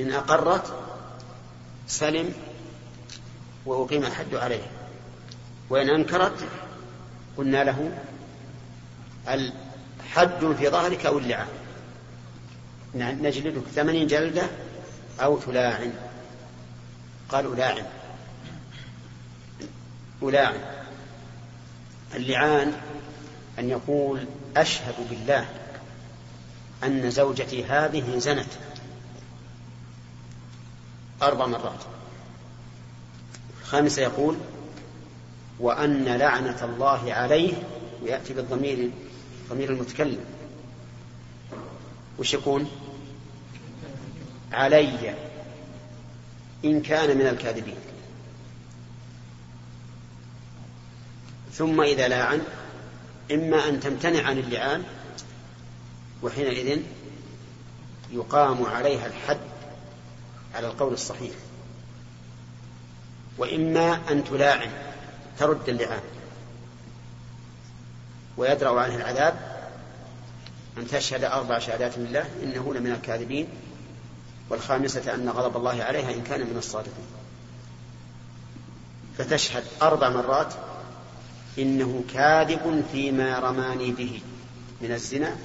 إن 0.00 0.12
أقرت 0.12 0.74
سلم 1.86 2.34
وأقيم 3.66 4.04
الحد 4.04 4.34
عليه 4.34 4.79
وإن 5.70 5.90
أنكرت 5.90 6.48
قلنا 7.36 7.64
له 7.64 7.98
الحد 9.28 10.54
في 10.58 10.68
ظهرك 10.68 11.06
أو 11.06 11.18
اللعان. 11.18 11.48
نجلدك 12.94 13.62
ثمانين 13.74 14.06
جلدة 14.06 14.42
أو 15.20 15.38
تلاعن. 15.38 15.92
قال 17.28 17.52
ألاعن. 17.52 17.84
ألاعن. 20.22 20.60
اللعان 22.14 22.72
أن 23.58 23.70
يقول 23.70 24.26
أشهد 24.56 24.94
بالله 25.10 25.48
أن 26.84 27.10
زوجتي 27.10 27.64
هذه 27.64 28.18
زنت 28.18 28.52
أربع 31.22 31.46
مرات. 31.46 31.80
الخامسة 33.62 34.02
يقول 34.02 34.36
وأن 35.60 36.04
لعنة 36.04 36.64
الله 36.64 37.12
عليه 37.12 37.52
ويأتي 38.02 38.32
بالضمير 38.34 38.90
ضمير 39.50 39.70
المتكلم. 39.70 40.24
وش 42.18 42.34
يكون؟ 42.34 42.70
علي 44.52 45.14
إن 46.64 46.82
كان 46.82 47.18
من 47.18 47.26
الكاذبين. 47.26 47.76
ثم 51.52 51.80
إذا 51.80 52.08
لاعن 52.08 52.42
إما 53.32 53.68
أن 53.68 53.80
تمتنع 53.80 54.26
عن 54.26 54.38
اللعان 54.38 54.82
وحينئذ 56.22 56.80
يقام 58.12 58.66
عليها 58.66 59.06
الحد 59.06 59.38
على 60.54 60.66
القول 60.66 60.92
الصحيح. 60.92 61.32
وإما 63.38 64.00
أن 64.10 64.24
تلاعن. 64.24 64.89
ترد 65.40 65.68
اللعان 65.68 66.02
ويدرأ 68.36 68.80
عنها 68.80 68.96
العذاب 68.96 69.60
أن 70.78 70.86
تشهد 70.86 71.24
أربع 71.24 71.58
شهادات 71.58 71.98
لله 71.98 72.24
إنه 72.42 72.74
لمن 72.74 72.92
الكاذبين 72.92 73.48
والخامسة 74.50 75.14
أن 75.14 75.28
غضب 75.28 75.56
الله 75.56 75.82
عليها 75.82 76.14
إن 76.14 76.22
كان 76.22 76.40
من 76.40 76.56
الصادقين. 76.58 77.06
فتشهد 79.18 79.64
أربع 79.82 80.08
مرات 80.08 80.54
إنه 81.58 82.04
كاذب 82.12 82.84
فيما 82.92 83.38
رماني 83.38 83.90
به 83.90 84.20
من 84.80 84.92
الزنا 84.92 85.36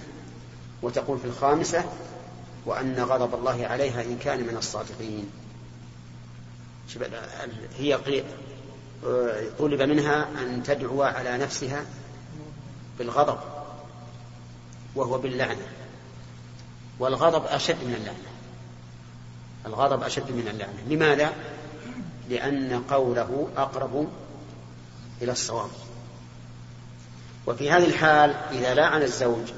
وتقول 0.81 1.19
في 1.19 1.25
الخامسة 1.25 1.85
وأن 2.65 2.99
غضب 2.99 3.35
الله 3.35 3.67
عليها 3.67 4.01
إن 4.01 4.17
كان 4.17 4.39
من 4.39 4.57
الصادقين. 4.57 5.31
هي 7.77 7.99
طلب 9.59 9.81
منها 9.81 10.27
أن 10.41 10.63
تدعو 10.63 11.03
على 11.03 11.37
نفسها 11.37 11.85
بالغضب 12.99 13.39
وهو 14.95 15.17
باللعنة. 15.17 15.67
والغضب 16.99 17.45
أشد 17.45 17.83
من 17.83 17.93
اللعنة. 17.93 18.35
الغضب 19.65 20.03
أشد 20.03 20.31
من 20.31 20.47
اللعنة. 20.47 20.83
لماذا؟ 20.89 21.33
لأن 22.29 22.83
قوله 22.89 23.49
أقرب 23.57 24.07
إلى 25.21 25.31
الصواب. 25.31 25.69
وفي 27.47 27.71
هذه 27.71 27.85
الحال 27.85 28.29
إذا 28.51 28.73
لعن 28.73 29.01
الزوج 29.01 29.51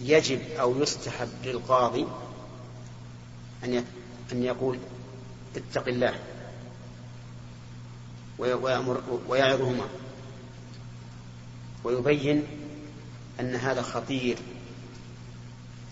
يجب 0.00 0.40
أو 0.60 0.82
يستحب 0.82 1.28
للقاضي 1.44 2.06
أن 3.64 3.84
أن 4.32 4.42
يقول 4.42 4.78
اتق 5.56 5.88
الله. 5.88 6.14
ويأمر 8.38 9.20
ويعظهما. 9.28 9.86
ويبين 11.84 12.46
أن 13.40 13.54
هذا 13.54 13.82
خطير. 13.82 14.38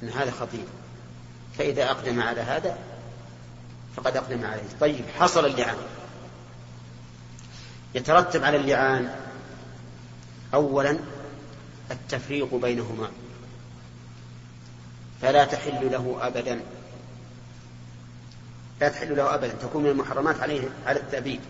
أن 0.02 0.08
هذا 0.08 0.30
خطير. 0.30 0.64
فإذا 1.58 1.90
أقدم 1.90 2.20
على 2.20 2.40
هذا 2.40 2.78
فقد 3.96 4.16
أقدم 4.16 4.44
عليه. 4.44 4.62
طيب 4.80 5.04
حصل 5.18 5.46
اللعان. 5.46 5.76
يترتب 7.94 8.44
على 8.44 8.56
اللعان 8.56 9.14
أولا 10.54 10.98
التفريق 11.90 12.54
بينهما. 12.54 13.10
فلا 15.22 15.44
تحل 15.44 15.92
له 15.92 16.18
أبدا. 16.20 16.60
لا 18.80 18.88
تحل 18.88 19.16
له 19.16 19.34
أبدا. 19.34 19.54
تكون 19.54 19.82
من 19.82 19.90
المحرمات 19.90 20.40
عليه 20.40 20.68
على 20.86 21.00
التأبيد 21.00 21.40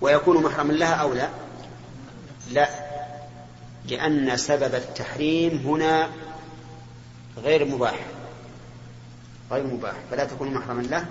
ويكون 0.00 0.42
محرما 0.42 0.72
لها 0.72 0.94
أو 0.94 1.12
لا؟ 1.12 1.28
لا. 2.50 2.68
لأن 3.84 4.36
سبب 4.36 4.74
التحريم 4.74 5.56
هنا 5.56 6.10
غير 7.36 7.64
مباح. 7.64 8.06
غير 9.50 9.66
مباح. 9.66 9.94
فلا 10.10 10.24
تكون 10.24 10.54
محرما 10.54 10.82
له 10.82 11.06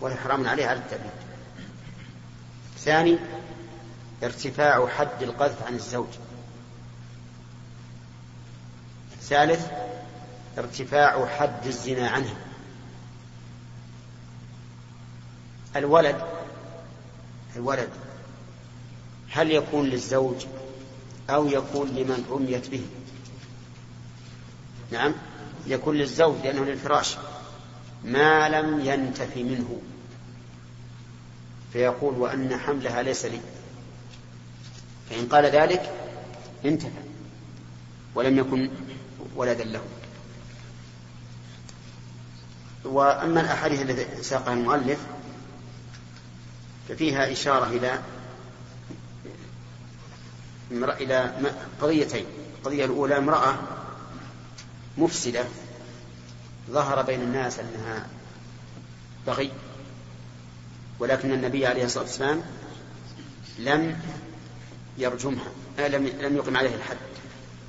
ولا 0.00 0.14
حرام 0.14 0.46
عليه 0.46 0.66
على 0.66 0.78
التأبيد. 0.78 1.10
ثاني 2.78 3.18
ارتفاع 4.22 4.88
حد 4.88 5.22
القذف 5.22 5.66
عن 5.66 5.74
الزوج. 5.74 6.08
ثالث 9.20 9.66
ارتفاع 10.58 11.26
حد 11.26 11.66
الزنا 11.66 12.08
عنها 12.08 12.36
الولد 15.76 16.16
الولد 17.56 17.88
هل 19.34 19.50
يكون 19.50 19.86
للزوج 19.86 20.46
أو 21.30 21.46
يكون 21.46 21.88
لمن 21.88 22.24
رميت 22.30 22.68
به؟ 22.68 22.82
نعم 24.90 25.14
يكون 25.66 25.96
للزوج 25.96 26.36
لأنه 26.44 26.64
للفراش. 26.64 27.16
ما 28.04 28.48
لم 28.48 28.80
ينتف 28.80 29.36
منه. 29.36 29.80
فيقول 31.72 32.14
وأن 32.14 32.56
حملها 32.56 33.02
ليس 33.02 33.24
لي. 33.24 33.40
فإن 35.10 35.26
قال 35.26 35.44
ذلك 35.44 35.92
انتفى. 36.64 37.02
ولم 38.14 38.38
يكن 38.38 38.70
ولدا 39.36 39.64
له. 39.64 39.82
وأما 42.84 43.40
الأحاديث 43.40 43.82
التي 43.82 44.22
ساقها 44.22 44.52
المؤلف 44.54 44.98
ففيها 46.88 47.32
إشارة 47.32 47.66
إلى 47.66 48.02
إلى 50.82 51.32
قضيتين. 51.80 52.26
القضية 52.58 52.84
الأولى 52.84 53.18
امرأة 53.18 53.58
مفسدة 54.98 55.44
ظهر 56.70 57.02
بين 57.02 57.20
الناس 57.20 57.58
أنها 57.58 58.06
بغي 59.26 59.50
ولكن 60.98 61.32
النبي 61.32 61.66
عليه 61.66 61.84
الصلاة 61.84 62.04
والسلام 62.04 62.42
لم 63.58 64.00
يرجمها 64.98 65.48
لم 65.78 66.06
لم 66.06 66.36
يقم 66.36 66.56
عليها 66.56 66.74
الحد 66.74 66.96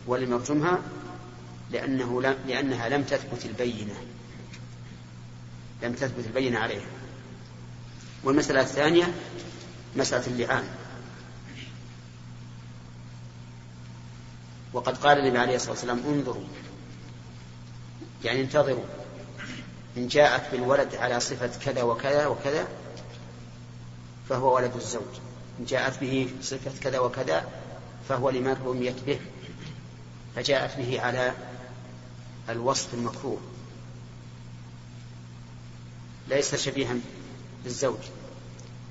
ولم 0.08 0.32
يرجمها 0.32 0.80
لأنه 1.72 2.22
لم 2.22 2.36
لأنها 2.48 2.90
لم 2.90 3.04
تثبت 3.04 3.46
البينة 3.46 3.96
لم 5.84 5.94
تثبت 5.94 6.26
البينة 6.26 6.60
عليها. 6.60 6.88
والمسألة 8.24 8.62
الثانية 8.62 9.14
مسألة 9.96 10.28
اللعان. 10.28 10.64
وقد 14.76 14.98
قال 14.98 15.20
النبي 15.20 15.38
عليه 15.38 15.56
الصلاة 15.56 15.72
والسلام 15.72 16.02
انظروا. 16.08 16.44
يعني 18.24 18.42
انتظروا. 18.42 18.84
إن 19.98 20.08
جاءت 20.08 20.52
بالولد 20.52 20.96
على 20.96 21.20
صفة 21.20 21.52
كذا 21.66 21.84
وكذا 21.84 22.28
وكذا 22.28 22.68
فهو 24.30 24.56
ولد 24.56 24.76
الزوج. 24.76 25.16
إن 25.60 25.66
جاءت 25.66 26.00
به 26.02 26.30
صفة 26.42 26.72
كذا 26.82 27.00
وكذا 27.00 27.50
فهو 28.10 28.30
لمن 28.30 28.58
رميت 28.66 29.04
به. 29.08 29.20
فجاءت 30.36 30.78
به 30.78 31.02
على 31.02 31.34
الوصف 32.50 32.94
المكروه. 32.94 33.40
ليس 36.28 36.56
شبيها 36.56 36.96
بالزوج 37.64 38.00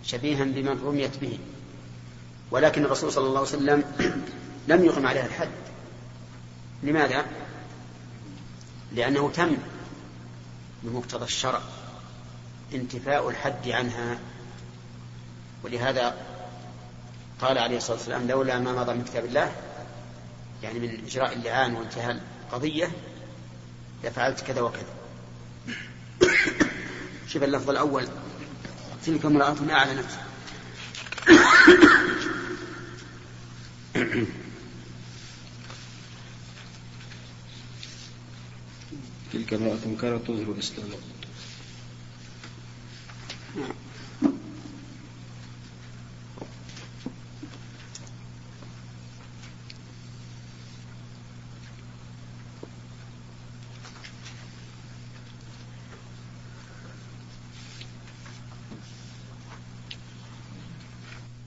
شبيها 0.05 0.45
بمن 0.45 0.83
رميت 0.85 1.17
به. 1.17 1.39
ولكن 2.51 2.85
الرسول 2.85 3.13
صلى 3.13 3.27
الله 3.27 3.39
عليه 3.39 3.49
وسلم 3.49 3.85
لم 4.69 4.85
يقم 4.85 5.07
عليها 5.07 5.27
الحد. 5.27 5.64
لماذا؟ 6.85 7.25
لأنه 8.93 9.31
تم 9.31 9.57
بمقتضى 10.83 11.25
الشرع 11.25 11.61
انتفاء 12.75 13.29
الحد 13.29 13.69
عنها. 13.69 14.19
ولهذا 15.63 16.17
قال 17.41 17.59
عليه 17.59 17.77
الصلاة 17.77 17.97
والسلام 17.97 18.29
لولا 18.29 18.59
ما 18.59 18.73
مضى 18.73 18.95
من 18.95 19.05
كتاب 19.05 19.25
الله 19.25 19.53
يعني 20.63 20.79
من 20.79 21.05
إجراء 21.07 21.33
اللعان 21.33 21.75
وانتهاء 21.75 22.21
القضية 22.47 22.91
لفعلت 24.05 24.41
كذا 24.41 24.61
وكذا. 24.61 24.95
شوف 27.29 27.43
اللفظ 27.43 27.71
الأول. 27.71 28.09
تلك 29.07 29.25
امرأة 29.25 29.57
أعلنت. 29.71 30.11
تلك 39.45 39.55
امرأة 39.55 39.97
كانت 40.01 40.27
تظهر 40.27 40.53
الإسلام 40.53 40.89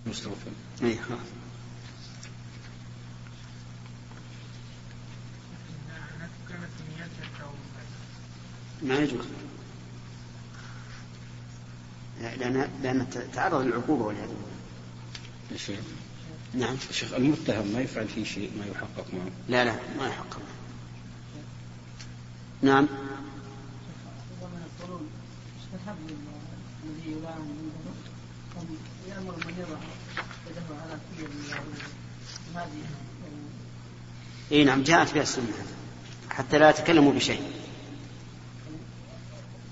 مستغفر 0.07 0.51
إيه، 0.83 0.99
كانت 6.49 6.71
نيتها 6.89 7.43
أو 7.43 7.51
ما 8.83 8.95
يجوز. 8.95 9.25
لأن 12.21 12.69
لأن 12.83 13.07
تعرض 13.33 13.61
للعقوبة 13.61 14.05
والعياذ 14.05 14.27
بالله. 14.27 15.57
شيخ. 15.57 15.79
نعم. 16.53 16.75
الشيخ 16.89 17.13
المتهم 17.13 17.67
ما 17.67 17.79
يفعل 17.79 18.07
فيه 18.07 18.23
شيء 18.23 18.51
ما 18.59 18.65
يحقق 18.65 19.05
معه. 19.13 19.31
لا 19.49 19.65
لا 19.65 19.75
ما 19.99 20.07
يحق 20.07 20.37
نعم. 22.61 22.87
ومن 24.41 24.61
القرون 24.65 25.09
استحب 25.61 25.97
الذي 26.83 27.11
يلام 27.11 27.41
عنده 27.41 27.97
أن 28.57 28.77
يأمر 29.09 29.35
من 29.47 29.53
يضع 29.59 29.77
يده 30.49 30.81
على 30.81 30.99
كل 31.17 31.25
اليهود 31.25 31.77
هذه 32.55 32.83
إي 34.51 34.63
نعم 34.63 34.83
جاءت 34.83 35.13
بها 35.13 35.21
السنة 35.21 35.53
حتى 36.29 36.57
لا 36.57 36.69
يتكلموا 36.69 37.13
بشيء 37.13 37.41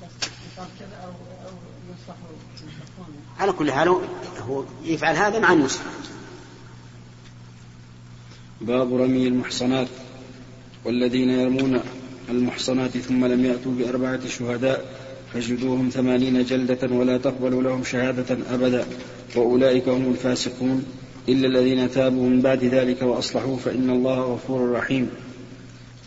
بس 0.01 0.29
يقال 0.57 0.67
كذا 0.79 0.95
أو 1.03 1.09
أو 1.09 1.53
ينصح 1.89 1.89
ينصحون 1.89 1.94
على 3.39 3.51
كل 3.51 3.71
حال 3.71 3.87
هو- 3.87 4.63
يفعل 4.85 5.15
هذا 5.15 5.39
مع 5.39 5.53
النصح 5.53 5.81
باب 8.61 8.95
رمي 8.95 9.27
المحصنات 9.27 9.87
والذين 10.85 11.29
يرمون 11.29 11.79
المحصنات 12.29 12.97
ثم 12.97 13.25
لم 13.25 13.45
يأتوا 13.45 13.71
بأربعة 13.71 14.27
شهداء 14.27 14.85
فاجلدوهم 15.33 15.89
ثمانين 15.89 16.43
جلدة 16.43 16.95
ولا 16.95 17.17
تقبلوا 17.17 17.63
لهم 17.63 17.83
شهادة 17.83 18.37
أبدا 18.53 18.85
وأولئك 19.35 19.87
هم 19.89 20.11
الفاسقون. 20.11 20.85
إلا 21.29 21.47
الذين 21.47 21.91
تابوا 21.91 22.29
من 22.29 22.41
بعد 22.41 22.63
ذلك 22.63 23.01
وأصلحوا 23.01 23.57
فإن 23.57 23.89
الله 23.89 24.19
غفور 24.33 24.71
رحيم. 24.71 25.09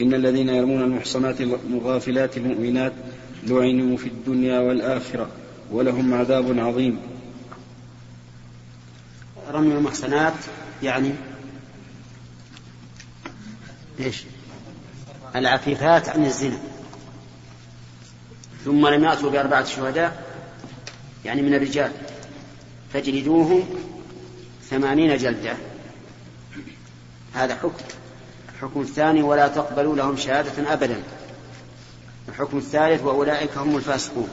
إن 0.01 0.15
الذين 0.15 0.49
يرمون 0.49 0.83
المحصنات 0.83 1.41
الغافلات 1.41 2.37
المؤمنات 2.37 2.93
لعنوا 3.47 3.97
في 3.97 4.07
الدنيا 4.07 4.61
والآخرة. 4.61 5.29
ولهم 5.71 6.15
عذاب 6.15 6.59
عظيم. 6.59 7.01
رمي 9.51 9.75
المحصنات 9.75 10.35
يعني 10.83 11.13
إيش؟ 14.01 14.25
العفيفات 15.37 16.09
عن 16.09 16.25
الزنا. 16.25 16.59
ثم 18.65 18.87
لم 18.87 19.05
يأتوا 19.05 19.31
بأربعة 19.31 19.65
شهداء 19.65 20.25
يعني 21.25 21.43
من 21.43 21.55
الرجال. 21.55 21.93
فاجلدوهم 22.93 23.65
ثمانين 24.71 25.17
جلدة. 25.17 25.57
هذا 27.35 27.55
حكم. 27.55 27.85
الحكم 28.55 28.81
الثاني 28.81 29.23
ولا 29.23 29.49
تقبلوا 29.49 29.97
لهم 29.97 30.17
شهادة 30.17 30.73
أبدا. 30.73 31.03
الحكم 32.29 32.59
الثالث 32.59 33.03
وأولئك 33.03 33.59
هم 33.59 33.77
الفاسقون. 33.77 34.29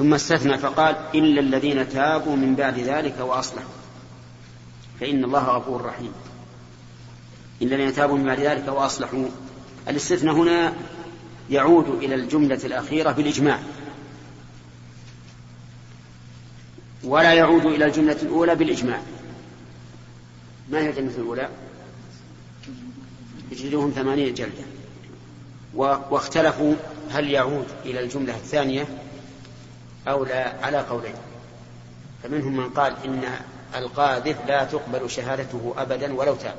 ثم 0.00 0.14
استثنى 0.14 0.58
فقال 0.58 0.96
إلا 1.14 1.40
الذين 1.40 1.88
تابوا 1.88 2.36
من 2.36 2.54
بعد 2.54 2.78
ذلك 2.78 3.20
وأصلحوا. 3.20 3.72
فإن 5.00 5.24
الله 5.24 5.44
غفور 5.44 5.84
رحيم. 5.84 6.12
إلا 7.62 7.76
الذين 7.76 7.94
تابوا 7.94 8.18
من 8.18 8.24
بعد 8.24 8.40
ذلك 8.40 8.68
وأصلحوا. 8.68 9.28
الاستثناء 9.88 10.34
هنا 10.34 10.72
يعود 11.50 11.88
إلى 11.88 12.14
الجملة 12.14 12.60
الأخيرة 12.64 13.12
بالإجماع. 13.12 13.58
ولا 17.04 17.32
يعود 17.32 17.66
إلى 17.66 17.84
الجملة 17.84 18.16
الأولى 18.22 18.54
بالإجماع. 18.54 19.00
ما 20.70 20.78
هي 20.78 20.90
الجملة 20.90 21.16
الأولى؟ 21.16 21.48
يجلدوهم 23.52 23.90
ثمانية 23.90 24.30
جلدة. 24.32 24.64
واختلفوا 25.74 26.74
هل 27.10 27.30
يعود 27.30 27.66
إلى 27.84 28.00
الجملة 28.00 28.36
الثانية 28.36 28.86
أو 30.08 30.24
لا 30.24 30.64
على 30.66 30.78
قولين. 30.78 31.14
فمنهم 32.22 32.56
من 32.56 32.70
قال 32.70 32.96
إن 33.04 33.24
القاذف 33.74 34.36
لا 34.46 34.64
تقبل 34.64 35.10
شهادته 35.10 35.74
أبدا 35.76 36.14
ولو 36.14 36.34
تاب. 36.34 36.54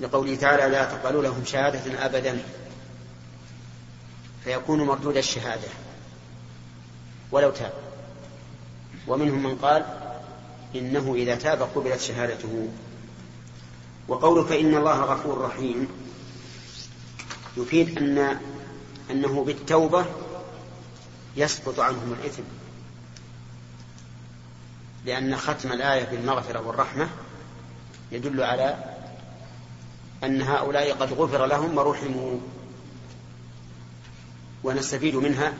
لقوله 0.00 0.36
تعالى 0.36 0.72
لا 0.72 0.84
تقبلوا 0.84 1.22
لهم 1.22 1.44
شهادة 1.44 2.06
أبدا. 2.06 2.38
فيكون 4.44 4.86
مردود 4.86 5.16
الشهادة 5.16 5.68
ولو 7.32 7.50
تاب. 7.50 7.72
ومنهم 9.08 9.42
من 9.42 9.56
قال 9.56 9.84
إنه 10.74 11.14
إذا 11.14 11.34
تاب 11.34 11.62
قبلت 11.62 12.00
شهادته. 12.00 12.68
وقوله 14.08 14.44
فإن 14.44 14.74
الله 14.74 15.00
غفور 15.00 15.40
رحيم 15.40 15.88
يفيد 17.56 17.98
أن 17.98 18.38
أنه 19.10 19.44
بالتوبة 19.44 20.06
يسقط 21.36 21.80
عنهم 21.80 22.16
الإثم. 22.20 22.42
لأن 25.04 25.36
ختم 25.36 25.72
الآية 25.72 26.04
بالمغفرة 26.04 26.60
والرحمة 26.60 27.08
يدل 28.12 28.42
على 28.42 28.84
أن 30.24 30.42
هؤلاء 30.42 30.92
قد 30.92 31.12
غفر 31.12 31.46
لهم 31.46 31.78
ورحموا. 31.78 32.38
ونستفيد 34.64 35.16
منها 35.16 35.52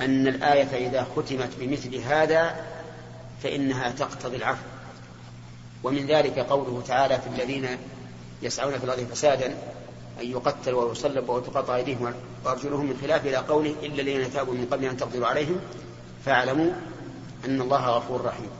أن 0.00 0.26
الآية 0.26 0.88
إذا 0.88 1.06
ختمت 1.16 1.50
بمثل 1.60 1.94
هذا 1.94 2.66
فإنها 3.42 3.90
تقتضي 3.90 4.36
العفو. 4.36 4.62
ومن 5.82 6.06
ذلك 6.06 6.38
قوله 6.38 6.82
تعالى 6.86 7.20
في 7.20 7.26
الذين 7.26 7.68
يسعون 8.42 8.78
في 8.78 8.84
الأرض 8.84 9.06
فسادا 9.12 9.54
أن 10.20 10.30
يقتلوا 10.30 10.84
ويصلبوا 10.84 11.36
وتقطع 11.36 11.76
أيديهم 11.76 12.14
وأرجلهم 12.44 12.86
من 12.86 12.98
خلاف 13.02 13.26
إلى 13.26 13.36
قوله 13.36 13.74
إلا 13.82 14.02
الذين 14.02 14.32
تابوا 14.32 14.54
من 14.54 14.66
قبل 14.70 14.84
أن 14.84 14.96
تقدروا 14.96 15.26
عليهم 15.26 15.60
فاعلموا 16.24 16.72
أن 17.44 17.60
الله 17.60 17.88
غفور 17.88 18.24
رحيم. 18.24 18.50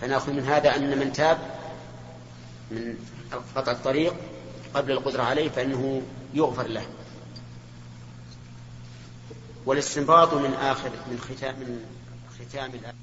فنأخذ 0.00 0.32
من 0.32 0.44
هذا 0.44 0.76
أن 0.76 0.98
من 0.98 1.12
تاب 1.12 1.38
من 2.70 2.94
قطع 3.56 3.72
الطريق 3.72 4.14
قبل 4.74 4.92
القدرة 4.92 5.22
عليه 5.22 5.48
فإنه 5.48 6.02
يغفر 6.34 6.66
له. 6.66 6.86
والاستنباط 9.66 10.34
من 10.34 10.54
آخر 10.54 10.90
من 11.10 11.18
ختام 11.18 11.54
من 11.54 11.84
ختام 12.38 12.70
الآية 12.70 12.99